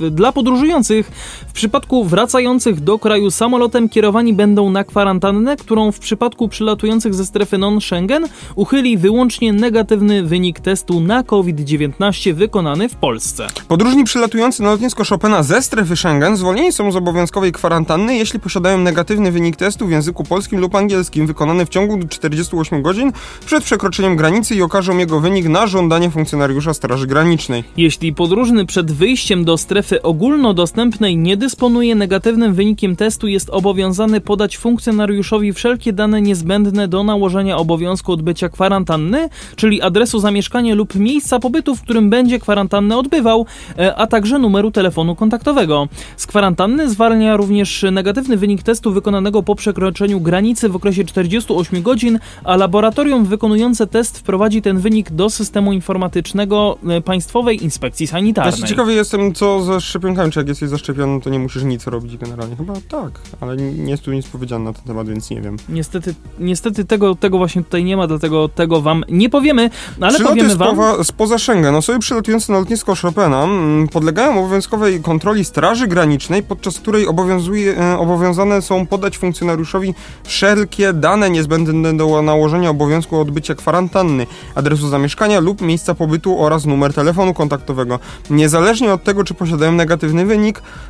[0.00, 0.32] e, dla
[0.66, 1.10] podróżujących.
[1.48, 7.26] W przypadku wracających do kraju samolotem kierowani będą na kwarantannę, którą w przypadku przylatujących ze
[7.26, 13.46] strefy non-Schengen uchyli wyłącznie negatywny wynik testu na COVID-19 wykonany w Polsce.
[13.68, 18.78] Podróżni przylatujący na lotnisko Chopina ze strefy Schengen zwolnieni są z obowiązkowej kwarantanny, jeśli posiadają
[18.78, 23.12] negatywny wynik testu w języku polskim lub angielskim wykonany w ciągu 48 godzin
[23.46, 27.64] przed przekroczeniem granicy i okażą jego wynik na żądanie funkcjonariusza Straży Granicznej.
[27.76, 30.02] Jeśli podróżny przed wyjściem do strefy
[30.56, 37.56] ogólnodostępnej nie dysponuje negatywnym wynikiem testu, jest obowiązany podać funkcjonariuszowi wszelkie dane niezbędne do nałożenia
[37.56, 43.46] obowiązku odbycia kwarantanny, czyli adresu zamieszkania lub miejsca pobytu, w którym będzie kwarantannę odbywał,
[43.78, 45.88] e, a także numeru telefonu kontaktowego.
[46.16, 52.18] Z kwarantanny zwalnia również negatywny wynik testu wykonanego po przekroczeniu granicy w okresie 48 godzin,
[52.44, 58.52] a laboratorium wykonujące test wprowadzi ten wynik do systemu informatycznego e, Państwowej Inspekcji Sanitarnej.
[58.52, 62.16] Właśnie ciekawy jestem, co ze szczepionkami, czy jak jesteś zaszczepiony, to nie musisz nic robić
[62.16, 62.56] generalnie.
[62.56, 65.56] Chyba tak, ale nie jest tu nic powiedziane na ten temat, więc nie wiem.
[65.68, 70.14] Niestety, niestety tego, tego właśnie tutaj nie ma, dlatego tego wam nie powiemy, no ale
[70.14, 70.74] Przyloty powiemy wam.
[70.76, 71.74] spoza, spoza Schengen.
[71.74, 77.98] Osoby przylatujące na lotnisko Chopina mm, podlegają obowiązkowej kontroli Straży Granicznej, podczas której obowiązuje, e,
[77.98, 79.94] obowiązane są podać funkcjonariuszowi
[80.24, 86.94] wszelkie dane niezbędne do nałożenia obowiązku odbycia kwarantanny, adresu zamieszkania lub miejsca pobytu oraz numer
[86.94, 87.98] telefonu kontaktowego.
[88.30, 90.35] Niezależnie od tego, czy posiadają negatywny wynik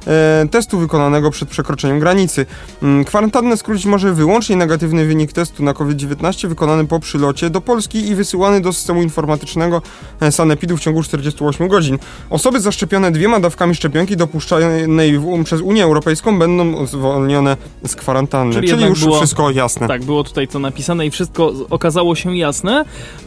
[0.07, 2.47] e, testu wykonanego przed przekroczeniem granicy.
[2.83, 8.09] Mm, Kwarantannę skrócić może wyłącznie negatywny wynik testu na COVID-19 wykonany po przylocie do Polski
[8.09, 9.83] i wysyłany do systemu informatycznego
[10.21, 11.99] e, Sanepidu w ciągu 48 godzin.
[12.31, 18.55] Osoby zaszczepione dwiema dawkami szczepionki dopuszczanej w, przez Unię Europejską będą zwolnione z kwarantanny.
[18.55, 19.89] Czyli Czyli, już było- wszystko jasne.
[19.89, 22.85] Tak, było tutaj to napisane i wszystko okazało się jasne.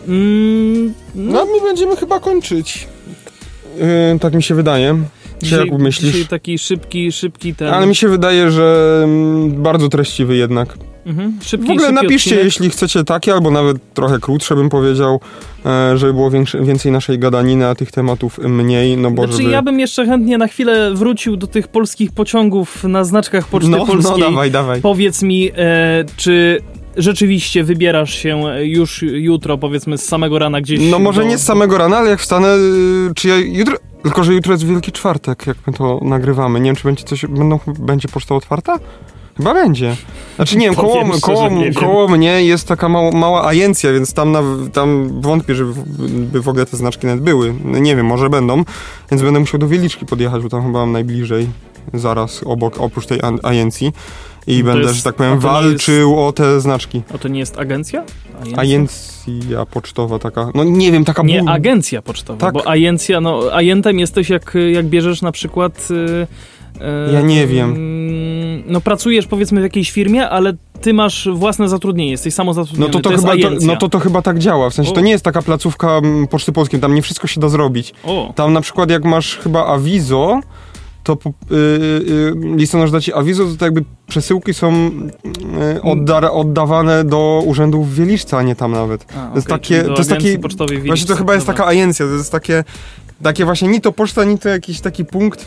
[0.07, 2.87] Mm, no, No my będziemy chyba kończyć.
[4.13, 4.97] Yy, tak mi się wydaje.
[5.43, 6.11] Czy jak myślisz?
[6.11, 7.73] Dzisiaj taki szybki, szybki ten.
[7.73, 10.77] Ale mi się wydaje, że mm, bardzo treściwy jednak.
[11.05, 11.37] Mhm.
[11.41, 12.45] Szybki, W ogóle napiszcie, odcinek.
[12.45, 15.19] jeśli chcecie takie, albo nawet trochę krótsze bym powiedział,
[15.65, 19.49] e, żeby było większe, więcej naszej gadaniny, a tych tematów mniej, no bo Znaczy, żeby...
[19.51, 23.77] ja bym jeszcze chętnie na chwilę wrócił do tych polskich pociągów na znaczkach Poczty no,
[23.77, 24.19] no, Polskiej.
[24.19, 24.81] dawaj, dawaj.
[24.81, 26.61] Powiedz mi, e, czy
[26.97, 30.79] rzeczywiście wybierasz się już jutro, powiedzmy z samego rana gdzieś?
[30.91, 33.75] No może do- nie z samego rana, ale jak wstanę, y, czy ja jutro...
[34.03, 36.59] Tylko, że jutro jest Wielki Czwartek, jak my to nagrywamy.
[36.59, 37.25] Nie wiem, czy będzie coś...
[37.25, 38.79] Będą, będzie poczta otwarta?
[39.37, 39.95] Chyba będzie.
[40.35, 41.73] Znaczy nie wiem, koło, szczerze, koło, nie wiem.
[41.73, 44.41] koło mnie jest taka mała, mała agencja, więc tam, na,
[44.73, 45.83] tam wątpię, żeby w-
[46.31, 47.53] by w ogóle te znaczki nawet były.
[47.65, 48.63] No nie wiem, może będą,
[49.11, 51.47] więc będę musiał do Wieliczki podjechać, bo tam chyba mam najbliżej,
[51.93, 53.93] zaraz obok, oprócz tej agencji.
[54.49, 57.01] I To będę, jest- że tak powiem, to walczył o te znaczki.
[57.15, 58.03] A to nie jest agencja?
[58.57, 61.23] Agencja pocztowa taka, no nie wiem, taka...
[61.23, 62.53] Nie, bu- agencja pocztowa, Tak.
[62.53, 65.87] bo agencja, no agentem jesteś jak, jak bierzesz na przykład...
[65.91, 65.93] y,
[67.09, 67.69] y, Ja nie wiem.
[67.71, 72.91] mm, No pracujesz powiedzmy w jakiejś firmie, ale ty masz własne zatrudnienie, jesteś No samozatrudniony,
[72.93, 73.67] to, to, jest chyba, to, agencja.
[73.67, 74.95] no to to chyba tak działa, w sensie O.
[74.95, 77.93] to nie jest taka placówka mm, Poczty Polskiej, tam nie wszystko się da zrobić.
[78.03, 80.39] O, Tam na przykład jak masz chyba awizo,
[81.09, 84.91] to po- y, y, listonosz da ci awizo, to, tak jakby przesyłki są
[85.75, 89.05] y, odda, oddawane do urzędów w Wieliczce, a nie tam nawet.
[89.17, 90.37] a, to jest takie- to jest taki-
[90.87, 92.63] Właśnie to chyba jest taka agencja, to jest takie,
[93.23, 95.45] takie właśnie ni to poczta, ni to jakiś taki punkt.